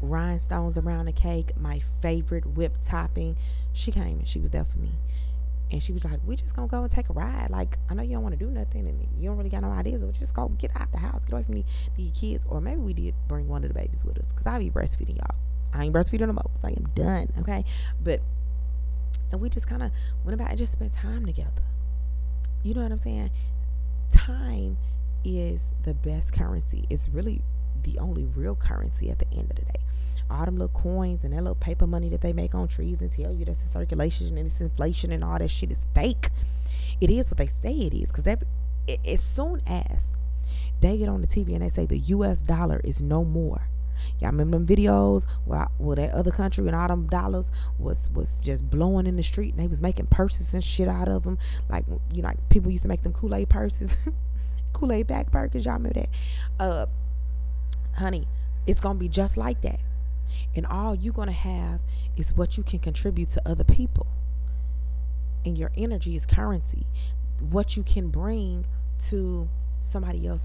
[0.00, 3.36] rhinestones around the cake, my favorite whipped topping.
[3.72, 4.90] She came and she was there for me.
[5.72, 7.48] And she was like, We just gonna go and take a ride.
[7.50, 9.70] Like, I know you don't want to do nothing and you don't really got no
[9.70, 10.02] ideas.
[10.04, 11.64] But just go get out the house, get away from the,
[11.96, 12.44] the kids.
[12.46, 14.26] Or maybe we did bring one of the babies with us.
[14.28, 15.34] Because I be breastfeeding y'all.
[15.72, 16.50] I ain't breastfeeding no more.
[16.62, 17.32] Like, I am done.
[17.40, 17.64] Okay.
[18.04, 18.20] But,
[19.32, 19.90] and we just kind of
[20.24, 21.62] went about and just spent time together.
[22.62, 23.30] You know what I'm saying?
[24.10, 24.76] Time
[25.24, 26.84] is the best currency.
[26.90, 27.40] It's really
[27.82, 29.80] the only real currency at the end of the day.
[30.30, 33.12] All them little coins and that little paper money that they make on trees and
[33.12, 36.30] tell you that's in circulation and it's inflation and all that shit is fake.
[37.00, 38.10] It is what they say it is.
[38.10, 38.38] Because
[39.06, 40.06] as soon as
[40.80, 43.68] they get on the TV and they say the US dollar is no more,
[44.20, 47.46] Y'all remember them videos where, where that other country and all them dollars
[47.78, 51.08] was was just blowing in the street and they was making purses and shit out
[51.08, 51.38] of them.
[51.68, 53.96] Like you know, like people used to make them Kool Aid purses,
[54.72, 55.64] Kool Aid backpackers.
[55.64, 56.08] Y'all remember that?
[56.58, 56.86] Uh,
[57.94, 58.28] honey,
[58.66, 59.80] it's gonna be just like that.
[60.54, 61.80] And all you're going to have
[62.16, 64.06] is what you can contribute to other people.
[65.44, 66.86] And your energy is currency.
[67.40, 68.66] What you can bring
[69.10, 69.48] to
[69.80, 70.44] somebody else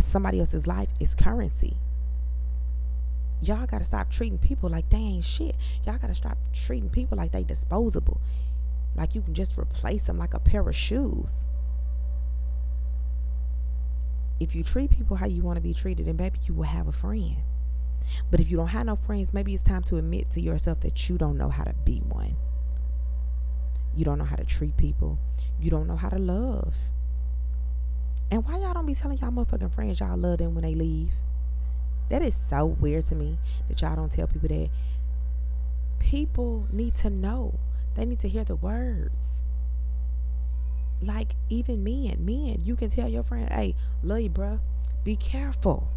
[0.00, 1.76] somebody else's life is currency.
[3.42, 5.54] Y'all gotta stop treating people like they ain't shit.
[5.84, 8.20] Y'all gotta stop treating people like they disposable.
[8.94, 11.32] Like you can just replace them like a pair of shoes.
[14.40, 16.88] If you treat people how you want to be treated, then maybe you will have
[16.88, 17.36] a friend.
[18.30, 21.08] But if you don't have no friends, maybe it's time to admit to yourself that
[21.08, 22.36] you don't know how to be one.
[23.94, 25.18] You don't know how to treat people.
[25.58, 26.74] You don't know how to love.
[28.30, 31.12] And why y'all don't be telling y'all motherfucking friends y'all love them when they leave?
[32.08, 33.38] That is so weird to me
[33.68, 34.68] that y'all don't tell people that.
[35.98, 37.58] People need to know.
[37.94, 39.14] They need to hear the words.
[41.00, 44.60] Like even men, men, you can tell your friend, hey, love you, bruh.
[45.04, 45.88] Be careful.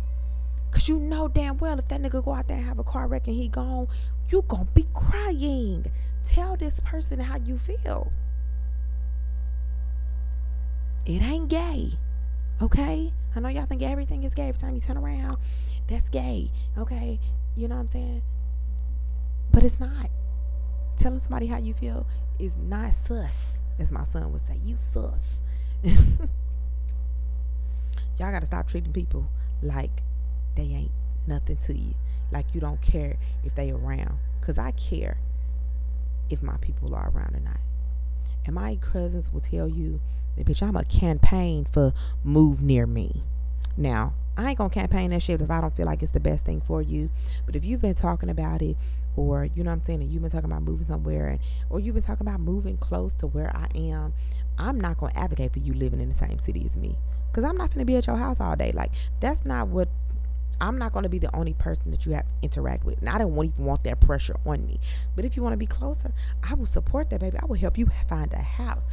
[0.71, 3.07] Cause you know damn well if that nigga go out there and have a car
[3.07, 3.87] wreck and he gone,
[4.29, 5.85] you gonna be crying.
[6.27, 8.11] Tell this person how you feel.
[11.05, 11.97] It ain't gay.
[12.61, 13.11] Okay?
[13.35, 15.37] I know y'all think everything is gay every time you turn around.
[15.87, 16.51] That's gay.
[16.77, 17.19] Okay?
[17.55, 18.21] You know what I'm saying?
[19.51, 20.09] But it's not.
[20.97, 22.05] Telling somebody how you feel
[22.37, 24.59] is not sus, as my son would say.
[24.63, 25.39] You sus.
[25.83, 26.27] y'all
[28.19, 29.31] gotta stop treating people
[29.63, 30.03] like
[30.59, 30.91] they ain't
[31.27, 31.93] nothing to you.
[32.31, 34.19] Like you don't care if they around.
[34.41, 35.17] Cause I care
[36.29, 37.59] if my people are around or not.
[38.45, 39.99] And my cousins will tell you
[40.37, 41.93] that bitch, I'm a campaign for
[42.23, 43.23] move near me.
[43.77, 46.45] Now, I ain't gonna campaign that shit if I don't feel like it's the best
[46.45, 47.09] thing for you.
[47.45, 48.77] But if you've been talking about it,
[49.15, 51.39] or you know what I'm saying, and you've been talking about moving somewhere, and
[51.69, 54.13] or you've been talking about moving close to where I am,
[54.57, 56.97] I'm not gonna advocate for you living in the same city as me,
[57.33, 58.71] cause I'm not gonna be at your house all day.
[58.73, 59.89] Like that's not what
[60.61, 62.99] I'm not going to be the only person that you have interact with.
[62.99, 64.79] And I don't even want that pressure on me.
[65.15, 66.11] But if you want to be closer,
[66.43, 67.37] I will support that, baby.
[67.41, 68.83] I will help you find a house.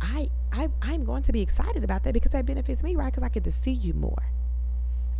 [0.00, 3.06] I, I, I'm going to be excited about that because that benefits me, right?
[3.06, 4.22] Because I get to see you more.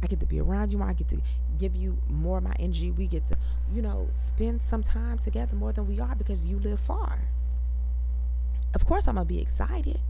[0.03, 0.89] I get to be around you more.
[0.89, 1.21] I get to
[1.59, 2.91] give you more of my energy.
[2.91, 3.37] We get to,
[3.73, 7.19] you know, spend some time together more than we are because you live far.
[8.75, 10.01] Of course, I'm going to be excited.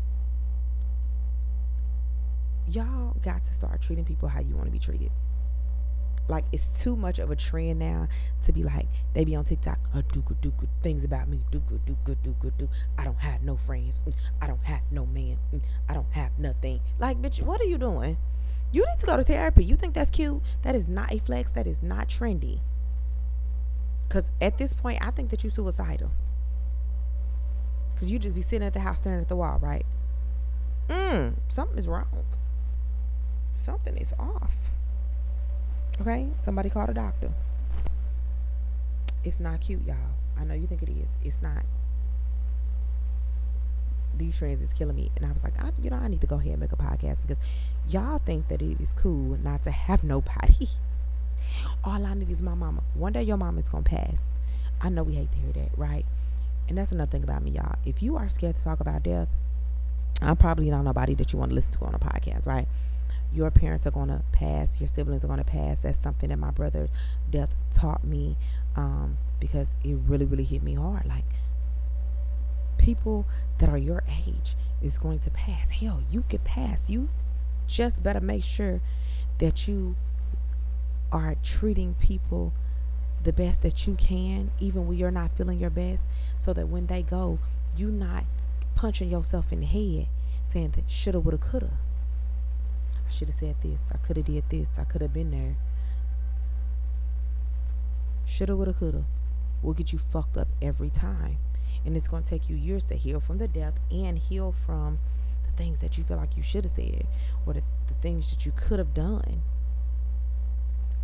[2.66, 5.11] Y'all got to start treating people how you want to be treated
[6.29, 8.07] like it's too much of a trend now
[8.45, 11.41] to be like they be on TikTok oh, do good do good things about me.
[11.51, 12.68] Do good do good do good do.
[12.99, 14.03] I don't have no friends.
[14.07, 15.39] Mm, I don't have no man.
[15.55, 16.81] Mm, I don't have nothing.
[16.99, 18.18] Like bitch what are you doing?
[18.70, 19.64] You need to go to therapy.
[19.64, 20.43] You think that's cute?
[20.62, 21.53] That is not a flex.
[21.53, 22.61] That is not trendy.
[24.07, 26.11] Because at this point I think that you're suicidal.
[27.95, 29.87] Because you just be sitting at the house staring at the wall right?
[30.89, 32.24] Mm something is wrong.
[33.55, 34.53] Something is off
[36.01, 36.28] Okay?
[36.42, 37.30] Somebody called a doctor.
[39.24, 39.96] It's not cute, y'all.
[40.38, 41.09] I know you think it is.
[41.24, 41.64] It's not.
[44.16, 45.11] These trends is killing me.
[45.16, 46.76] And I was like, I, you know, I need to go ahead and make a
[46.76, 47.42] podcast because
[47.88, 50.68] y'all think that it is cool not to have nobody.
[51.84, 52.82] All I need is my mama.
[52.94, 54.20] One day your mama is going to pass.
[54.80, 56.05] I know we hate to hear that, right?
[56.68, 57.76] And that's another thing about me, y'all.
[57.84, 59.28] If you are scared to talk about death,
[60.20, 62.68] I'm probably not nobody that you want to listen to on a podcast, right?
[63.33, 65.81] Your parents are going to pass, your siblings are going to pass.
[65.81, 66.91] That's something that my brother's
[67.31, 68.37] death taught me
[68.76, 71.07] um, because it really, really hit me hard.
[71.07, 71.24] Like,
[72.79, 73.26] people
[73.59, 75.70] that are your age is going to pass.
[75.70, 76.79] Hell, you could pass.
[76.87, 77.09] You
[77.66, 78.81] just better make sure
[79.39, 79.97] that you
[81.12, 82.53] are treating people
[83.22, 86.03] the best that you can, even when you're not feeling your best,
[86.39, 87.39] so that when they go,
[87.76, 88.24] you're not
[88.74, 90.07] punching yourself in the head
[90.53, 91.70] saying that shoulda, woulda, coulda.
[93.09, 93.80] I should have said this.
[93.90, 94.68] I could have did this.
[94.78, 95.56] I could have been there.
[98.26, 99.04] Shoulda, woulda, coulda.
[99.62, 101.38] Will get you fucked up every time.
[101.84, 104.98] And it's going to take you years to heal from the death and heal from
[105.44, 107.06] the things that you feel like you should have said
[107.46, 109.42] or the, the things that you could have done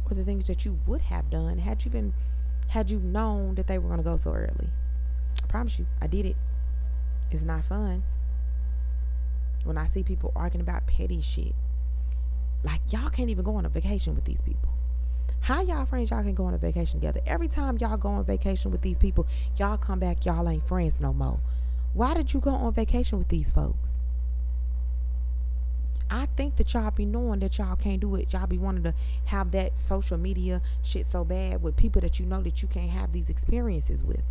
[0.09, 2.13] or the things that you would have done had you been
[2.69, 4.69] had you known that they were going to go so early.
[5.43, 6.37] I promise you, I did it.
[7.31, 8.03] It's not fun.
[9.65, 11.55] When I see people arguing about petty shit,
[12.65, 14.71] like y'all can't even go on a vacation with these people.
[15.41, 17.21] How y'all friends y'all can go on a vacation together?
[17.27, 19.27] Every time y'all go on vacation with these people,
[19.59, 21.39] y'all come back, y'all ain't friends no more.
[21.93, 23.99] Why did you go on vacation with these folks?
[26.11, 28.33] I think that y'all be knowing that y'all can't do it.
[28.33, 28.95] Y'all be wanting to
[29.27, 32.91] have that social media shit so bad with people that you know that you can't
[32.91, 34.23] have these experiences with.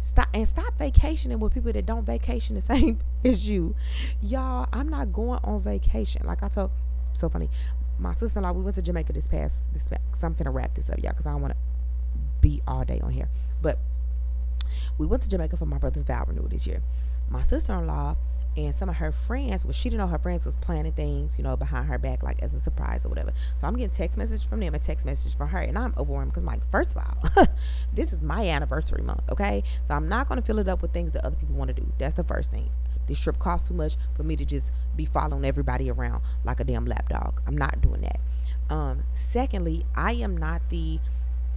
[0.00, 3.76] Stop and stop vacationing with people that don't vacation the same as you.
[4.20, 6.26] Y'all, I'm not going on vacation.
[6.26, 6.70] Like I told
[7.20, 7.48] so funny.
[7.98, 9.82] My sister in law, we went to Jamaica this past this.
[9.84, 11.58] Past, cause I'm finna wrap this up, y'all, cause I don't want to
[12.40, 13.28] be all day on here.
[13.60, 13.78] But
[14.98, 16.82] we went to Jamaica for my brother's vow renewal this year.
[17.28, 18.16] My sister in law
[18.56, 21.44] and some of her friends, well, she didn't know her friends was planning things, you
[21.44, 23.32] know, behind her back, like as a surprise or whatever.
[23.60, 26.32] So I'm getting text messages from them a text message from her, and I'm overwhelmed
[26.32, 27.46] because, like, first of all,
[27.92, 29.62] this is my anniversary month, okay?
[29.86, 31.92] So I'm not gonna fill it up with things that other people want to do.
[31.98, 32.68] That's the first thing.
[33.06, 34.66] This trip costs too much for me to just
[35.00, 37.40] be following everybody around like a damn lapdog.
[37.46, 38.20] I'm not doing that.
[38.68, 41.00] Um, secondly, I am not the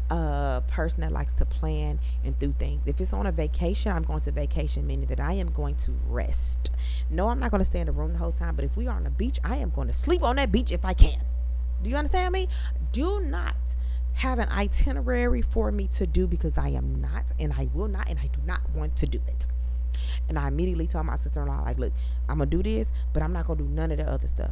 [0.09, 2.81] uh person that likes to plan and do things.
[2.85, 5.91] If it's on a vacation, I'm going to vacation, meaning that I am going to
[6.07, 6.71] rest.
[7.09, 8.87] No, I'm not going to stay in the room the whole time, but if we
[8.87, 11.21] are on a beach, I am going to sleep on that beach if I can.
[11.81, 12.47] Do you understand me?
[12.91, 13.55] Do not
[14.13, 18.07] have an itinerary for me to do because I am not and I will not
[18.09, 19.47] and I do not want to do it.
[20.29, 21.93] And I immediately told my sister in law, like, look,
[22.29, 24.51] I'm gonna do this, but I'm not gonna do none of the other stuff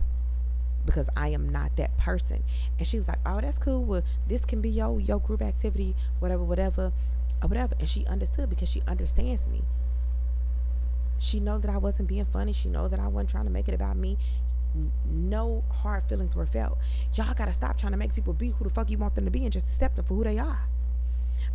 [0.86, 2.44] because I am not that person.
[2.78, 3.84] And she was like, Oh, that's cool.
[3.84, 6.92] Well, this can be your your group activity, whatever, whatever,
[7.42, 7.76] or whatever.
[7.80, 9.62] And she understood because she understands me.
[11.20, 12.54] She knows that I wasn't being funny.
[12.54, 14.18] She knows that I wasn't trying to make it about me.
[15.06, 16.78] No hard feelings were felt.
[17.14, 19.32] Y'all gotta stop trying to make people be who the fuck you want them to
[19.32, 20.62] be and just accept them for who they are.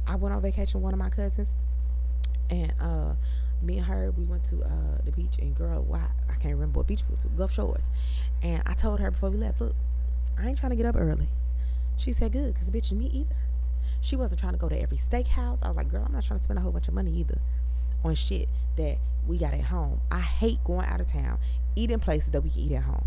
[0.07, 1.49] I went on vacation with one of my cousins,
[2.49, 3.15] and uh,
[3.63, 6.81] me and her, we went to uh, the beach, and girl, why I can't remember
[6.81, 7.85] what beach we went to, Gulf Shores.
[8.43, 9.75] And I told her before we left, look,
[10.39, 11.29] I ain't trying to get up early.
[11.97, 13.37] She said, good, because bitch, me either.
[14.01, 15.63] She wasn't trying to go to every steakhouse.
[15.63, 17.39] I was like, girl, I'm not trying to spend a whole bunch of money either
[18.05, 20.01] on shit that we got at home.
[20.11, 21.39] I hate going out of town,
[21.75, 23.05] eating places that we can eat at home.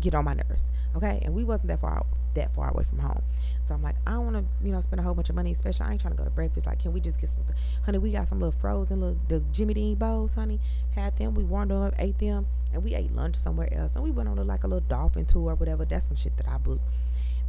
[0.00, 1.20] Get on my nerves, okay?
[1.24, 1.98] And we wasn't that far
[2.34, 3.22] that far away from home.
[3.66, 5.52] So I'm like, I don't want to, you know, spend a whole bunch of money.
[5.52, 6.66] Especially, I ain't trying to go to breakfast.
[6.66, 7.44] Like, can we just get some,
[7.84, 7.98] honey?
[7.98, 10.60] We got some little frozen little the Jimmy Dean bowls, honey.
[10.94, 11.34] Had them.
[11.34, 13.94] We warmed them up, ate them, and we ate lunch somewhere else.
[13.94, 15.84] And we went on a, like a little dolphin tour or whatever.
[15.84, 16.82] That's some shit that I booked.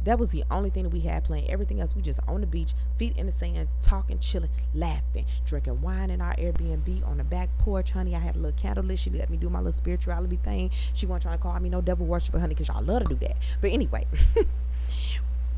[0.04, 1.48] That was the only thing that we had planned.
[1.48, 5.80] Everything else, we just on the beach, feet in the sand, talking, chilling, laughing, drinking
[5.80, 8.16] wine in our Airbnb on the back porch, honey.
[8.16, 8.98] I had a little candle lit.
[8.98, 10.70] She let me do my little spirituality thing.
[10.94, 13.26] She wasn't trying to call me no devil worshiper, honey, because y'all love to do
[13.26, 13.36] that.
[13.60, 14.04] But anyway.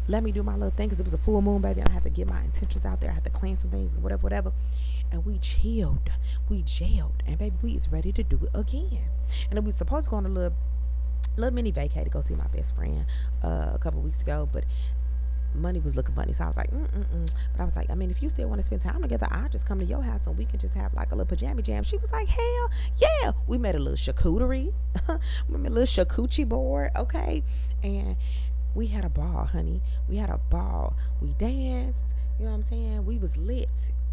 [0.07, 1.83] let me do my little thing because it was a full moon, baby.
[1.83, 3.11] I had to get my intentions out there.
[3.11, 4.53] I had to clean some things, whatever, whatever.
[5.11, 6.11] And we chilled,
[6.49, 9.05] we jailed, and baby, we is ready to do it again.
[9.51, 10.57] And we was supposed to go on a little,
[11.37, 13.07] little mini vacay to go see my best friend
[13.43, 14.65] uh, a couple weeks ago, but
[15.55, 16.33] money was looking funny.
[16.33, 17.31] So I was like, mm mm mm.
[17.53, 19.49] But I was like, I mean, if you still want to spend time together, I'll
[19.49, 21.85] just come to your house and we can just have like a little pajama jam.
[21.85, 23.33] She was like, hell yeah.
[23.47, 24.73] We made a little charcuterie,
[25.49, 27.43] we a little charcuterie board, okay?
[27.83, 28.17] And
[28.75, 29.81] we had a ball, honey.
[30.09, 30.95] We had a ball.
[31.21, 31.99] We danced.
[32.39, 33.07] You know what I'm saying?
[33.07, 33.69] We was lit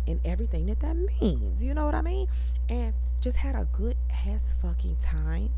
[0.06, 1.64] in everything that that means.
[1.64, 2.28] You know what I mean?
[2.70, 5.52] And just had a good ass fucking time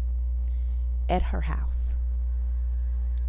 [1.09, 1.81] at her house.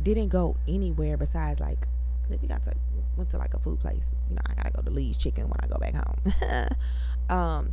[0.03, 1.87] Didn't go anywhere besides like
[2.29, 2.75] we got to
[3.17, 4.05] went to like a food place.
[4.29, 6.69] You know, I gotta go to Lee's Chicken when I go back home.
[7.37, 7.73] um,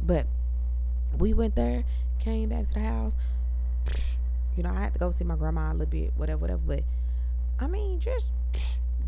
[0.00, 0.26] but
[1.16, 1.84] we went there,
[2.20, 3.12] came back to the house.
[4.58, 6.60] You know, I had to go see my grandma a little bit, whatever, whatever.
[6.66, 6.82] But
[7.60, 8.26] I mean, just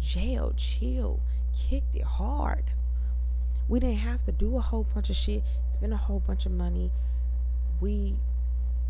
[0.00, 1.18] jail, chill,
[1.52, 2.62] kicked it hard.
[3.66, 5.42] We didn't have to do a whole bunch of shit,
[5.74, 6.92] spend a whole bunch of money.
[7.80, 8.14] We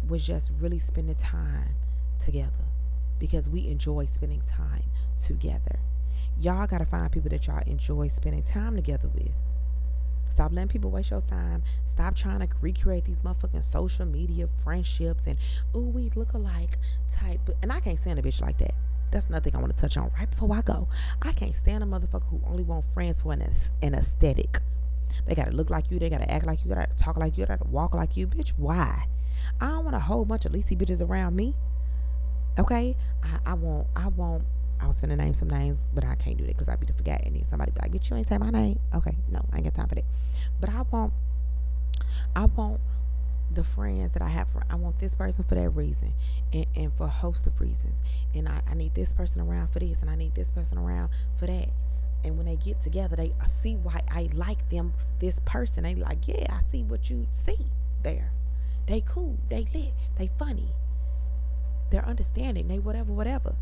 [0.07, 1.77] was just really spending time
[2.23, 2.67] together
[3.19, 4.85] because we enjoy spending time
[5.25, 5.79] together.
[6.39, 9.33] Y'all gotta find people that y'all enjoy spending time together with.
[10.31, 11.63] Stop letting people waste your time.
[11.87, 15.37] Stop trying to recreate these motherfucking social media friendships and
[15.75, 16.79] ooh we look alike
[17.13, 17.41] type.
[17.63, 18.75] And I can't stand a bitch like that.
[19.11, 20.89] That's nothing I want to touch on right before I go.
[21.23, 23.53] I can't stand a motherfucker who only want friends for an,
[23.83, 24.61] an aesthetic.
[25.27, 25.99] They gotta look like you.
[25.99, 26.71] They gotta act like you.
[26.71, 27.45] Gotta talk like you.
[27.45, 28.27] Gotta walk like you.
[28.27, 29.07] Bitch, why?
[29.61, 31.55] I don't want a whole bunch of leasy bitches around me.
[32.59, 33.89] Okay, I, I want.
[33.97, 34.45] I want
[34.81, 36.95] I was finna name some names, but I can't do that because I'd be the
[36.95, 37.27] forgetting.
[37.29, 39.65] And then somebody be like, "Bitch, you ain't say my name." Okay, no, I ain't
[39.65, 40.05] got time for that.
[40.61, 41.13] But I want,
[42.35, 42.81] I want
[43.53, 44.49] the friends that I have.
[44.49, 46.15] For, I want this person for that reason,
[46.53, 47.95] and, and for a host of reasons.
[48.35, 51.11] And I, I need this person around for this, and I need this person around
[51.39, 51.69] for that.
[52.25, 54.95] And when they get together, they see why I like them.
[55.21, 57.67] This person, they like, yeah, I see what you see
[58.03, 58.33] there.
[58.87, 60.69] They cool, they lit, they funny,
[61.91, 63.55] they're understanding, they whatever, whatever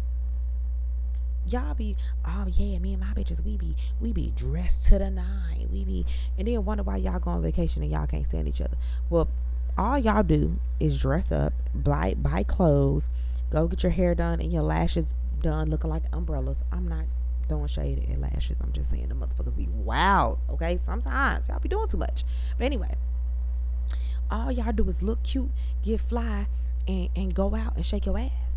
[1.52, 5.10] y'all be oh yeah me and my bitches we be we be dressed to the
[5.10, 5.68] nine.
[5.72, 6.06] We be
[6.38, 8.76] and then wonder why y'all go on vacation and y'all can't stand each other.
[9.10, 9.28] Well
[9.76, 13.08] all y'all do is dress up buy buy clothes
[13.50, 15.06] go get your hair done and your lashes
[15.40, 16.62] done looking like umbrellas.
[16.72, 17.04] I'm not
[17.48, 18.58] throwing shade at lashes.
[18.60, 20.78] I'm just saying the motherfuckers be wild okay?
[20.84, 22.24] Sometimes y'all be doing too much.
[22.56, 22.94] But anyway
[24.30, 25.50] all y'all do is look cute
[25.82, 26.46] get fly
[26.86, 28.47] and, and go out and shake your ass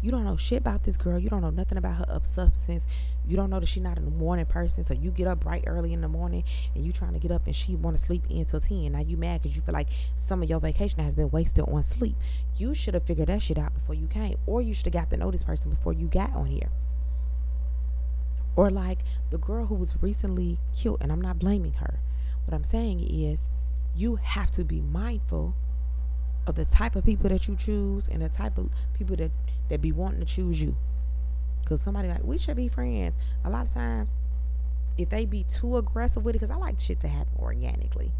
[0.00, 1.18] You don't know shit about this girl.
[1.18, 2.84] You don't know nothing about her up substance.
[3.26, 4.84] You don't know that she's not a morning person.
[4.84, 7.46] So you get up bright early in the morning and you trying to get up
[7.46, 8.92] and she want to sleep until 10.
[8.92, 9.88] Now you mad because you feel like
[10.26, 12.16] some of your vacation has been wasted on sleep.
[12.56, 14.36] You should have figured that shit out before you came.
[14.46, 16.70] Or you should have got to know this person before you got on here.
[18.56, 18.98] Or like
[19.30, 22.00] the girl who was recently killed, and I'm not blaming her.
[22.44, 23.40] What I'm saying is
[23.94, 25.54] you have to be mindful
[26.46, 29.30] of the type of people that you choose and the type of people that
[29.68, 30.76] that be wanting to choose you.
[31.64, 33.14] Cause somebody like we should be friends.
[33.44, 34.16] A lot of times,
[34.96, 38.10] if they be too aggressive with it, cause I like shit to happen organically.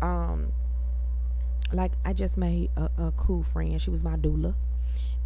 [0.00, 0.52] Um,
[1.72, 3.80] like I just made a, a cool friend.
[3.80, 4.54] She was my doula,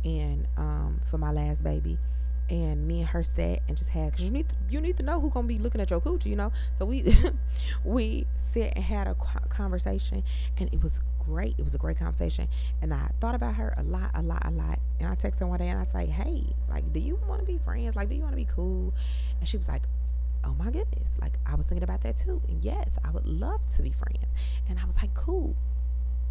[0.04, 1.98] and um, for my last baby,
[2.50, 5.02] and me and her sat and just had because you need to, you need to
[5.02, 6.52] know who's gonna be looking at your coochie, you know.
[6.78, 7.16] So we
[7.84, 9.14] we sat and had a
[9.48, 10.22] conversation,
[10.58, 10.92] and it was
[11.26, 11.54] great.
[11.58, 12.48] It was a great conversation,
[12.82, 14.78] and I thought about her a lot, a lot, a lot.
[15.00, 17.46] And I texted her one day, and I like, "Hey, like, do you want to
[17.46, 17.96] be friends?
[17.96, 18.92] Like, do you want to be cool?"
[19.40, 19.82] And she was like,
[20.44, 22.42] "Oh my goodness!" Like, I was thinking about that too.
[22.48, 24.26] And yes, I would love to be friends.
[24.68, 25.56] And I was like, "Cool,"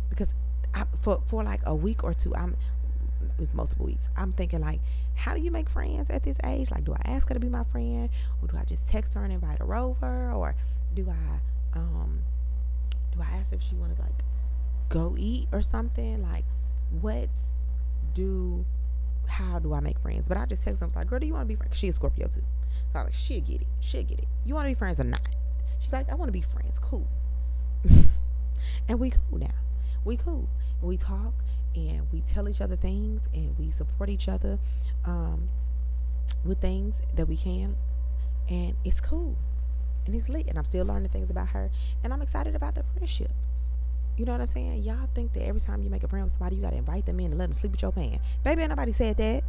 [0.10, 0.34] because
[0.74, 2.56] I, for for like a week or two, I'm
[3.26, 4.04] it was multiple weeks.
[4.18, 4.80] I'm thinking like,
[5.16, 6.72] how do you make friends at this age?
[6.72, 8.10] Like, do I ask her to be my friend,
[8.42, 10.56] or do I just text her and invite her over, or
[10.94, 12.22] do I um
[13.14, 14.24] do I ask if she want to like
[14.90, 16.22] go eat or something?
[16.24, 16.46] Like,
[17.02, 17.30] what
[18.14, 18.66] do
[19.28, 20.28] how do I make friends?
[20.28, 21.78] But I just text them like, girl, do you want to be friends?
[21.78, 22.44] She is Scorpio too.
[22.92, 23.68] So I was like, she'll get it.
[23.80, 24.28] She'll get it.
[24.46, 25.22] You want to be friends or not?
[25.80, 26.80] She's like, I want to be friends.
[26.80, 27.08] Cool.
[28.88, 29.54] and we cool now.
[30.06, 30.48] We cool.
[30.82, 31.34] We talk
[31.76, 34.60] and we tell each other things and we support each other
[35.06, 35.50] um,
[36.46, 37.76] with things that we can.
[38.50, 39.36] And it's cool.
[40.06, 40.48] And it's lit.
[40.48, 41.72] And i'm still learning things about her.
[42.04, 43.32] And i'm excited about the friendship.
[44.18, 44.84] You know what i'm saying?
[44.84, 47.20] Y'all think that every time you make a friend with somebody you gotta invite them
[47.20, 49.44] in and let them sleep with your pan baby ain't nobody said that.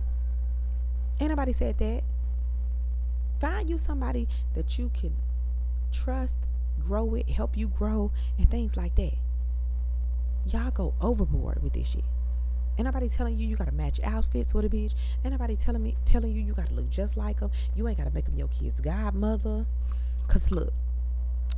[1.21, 2.03] Ain't nobody said that.
[3.41, 5.15] Find you somebody that you can
[5.93, 6.37] trust
[6.87, 9.15] grow it help you grow and things like that
[10.47, 12.05] y'all go overboard with this shit
[12.77, 14.95] Ain't nobody telling you you gotta match outfits with a bitch.
[15.25, 17.51] Ain't nobody telling me telling you you gotta look just like them.
[17.77, 19.65] You ain't gotta make them your kid's godmother.
[20.27, 20.73] Cause look,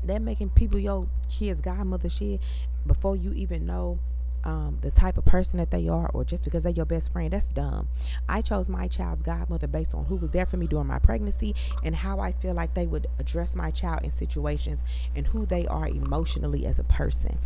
[0.04, 2.40] that making people your kid's godmother shit
[2.86, 3.98] before you even know
[4.44, 7.32] um, the type of person that they are, or just because they're your best friend,
[7.32, 7.88] that's dumb.
[8.28, 11.54] I chose my child's godmother based on who was there for me during my pregnancy
[11.82, 14.84] and how I feel like they would address my child in situations
[15.16, 17.38] and who they are emotionally as a person.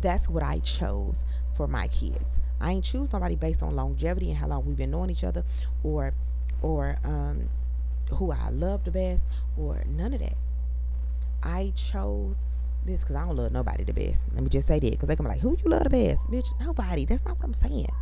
[0.00, 1.18] That's what I chose
[1.56, 2.38] for my kids.
[2.60, 5.44] I ain't choose nobody based on longevity and how long we've been knowing each other
[5.82, 6.12] or
[6.60, 7.48] or um
[8.10, 9.24] who I love the best
[9.56, 10.36] or none of that.
[11.42, 12.36] I chose
[12.84, 14.20] this because I don't love nobody the best.
[14.32, 16.22] Let me just say that because they come like, who you love the best?
[16.24, 17.04] Bitch, nobody.
[17.04, 17.92] That's not what I'm saying.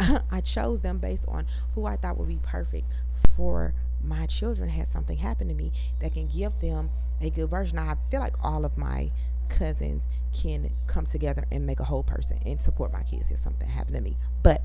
[0.30, 2.90] I chose them based on who I thought would be perfect
[3.36, 6.90] for my children had something happen to me that can give them
[7.20, 7.76] a good version.
[7.76, 9.10] Now, I feel like all of my
[9.48, 13.68] cousins can come together and make a whole person and support my kids if something
[13.68, 14.16] happened to me.
[14.42, 14.62] But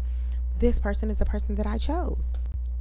[0.59, 2.33] this person is the person that I chose.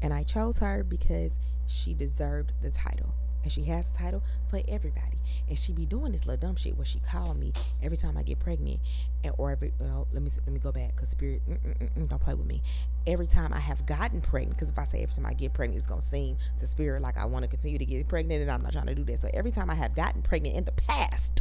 [0.03, 1.31] And I chose her because
[1.67, 3.15] she deserved the title.
[3.43, 5.19] And she has the title for everybody.
[5.49, 8.23] And she be doing this little dumb shit where she call me every time I
[8.23, 8.79] get pregnant,
[9.25, 12.09] and or every well, let me let me go back because spirit mm, mm, mm,
[12.09, 12.63] don't play with me.
[13.07, 15.81] Every time I have gotten pregnant, because if I say every time I get pregnant,
[15.81, 18.63] it's gonna seem to spirit like I want to continue to get pregnant, and I'm
[18.63, 19.21] not trying to do that.
[19.21, 21.41] So every time I have gotten pregnant in the past,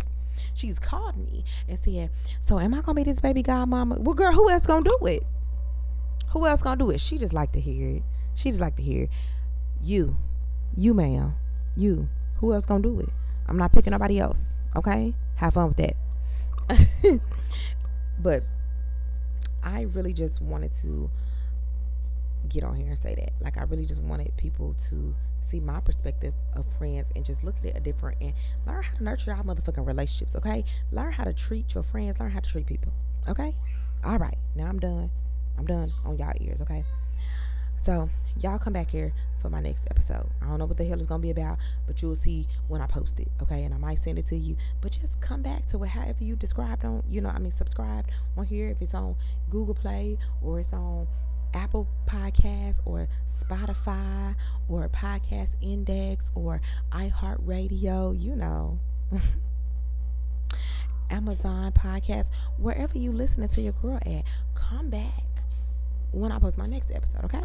[0.53, 2.09] she's called me and said,
[2.39, 5.25] "So am I gonna be this baby godmama?" Well, girl, who else gonna do it?
[6.29, 7.01] Who else gonna do it?
[7.01, 8.03] She just like to hear it.
[8.35, 9.07] She just like to hear
[9.81, 10.15] you,
[10.75, 11.35] you, ma'am,
[11.75, 12.07] you.
[12.37, 13.09] Who else gonna do it?
[13.47, 14.51] I'm not picking nobody else.
[14.75, 15.95] Okay, have fun with that.
[18.19, 18.43] but
[19.63, 21.09] I really just wanted to
[22.47, 23.33] get on here and say that.
[23.41, 25.15] Like, I really just wanted people to
[25.51, 28.33] see my perspective of friends and just look at it a different and
[28.65, 30.63] learn how to nurture our motherfucking relationships, okay?
[30.91, 32.91] Learn how to treat your friends, learn how to treat people,
[33.27, 33.55] okay?
[34.03, 35.11] All right, now I'm done.
[35.57, 36.83] I'm done on y'all ears, okay?
[37.85, 38.09] So,
[38.39, 39.11] y'all come back here
[39.41, 40.29] for my next episode.
[40.41, 41.57] I don't know what the hell it's gonna be about,
[41.87, 43.63] but you'll see when I post it, okay?
[43.63, 46.35] And I might send it to you, but just come back to it however you
[46.35, 48.05] described on, you know, I mean, subscribe
[48.37, 49.15] on here if it's on
[49.49, 51.07] Google Play or it's on
[51.53, 53.07] Apple Podcasts or
[53.43, 54.35] Spotify
[54.69, 56.61] or Podcast Index or
[56.91, 58.79] iHeartRadio, you know.
[61.09, 64.23] Amazon Podcast, wherever you listening to your girl at,
[64.55, 65.23] come back
[66.11, 67.43] when I post my next episode, okay?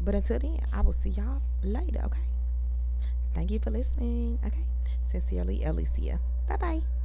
[0.00, 2.20] But until then, I will see y'all later, okay?
[3.34, 4.64] Thank you for listening, okay?
[5.06, 6.20] Sincerely, Alicia.
[6.48, 7.03] Bye bye.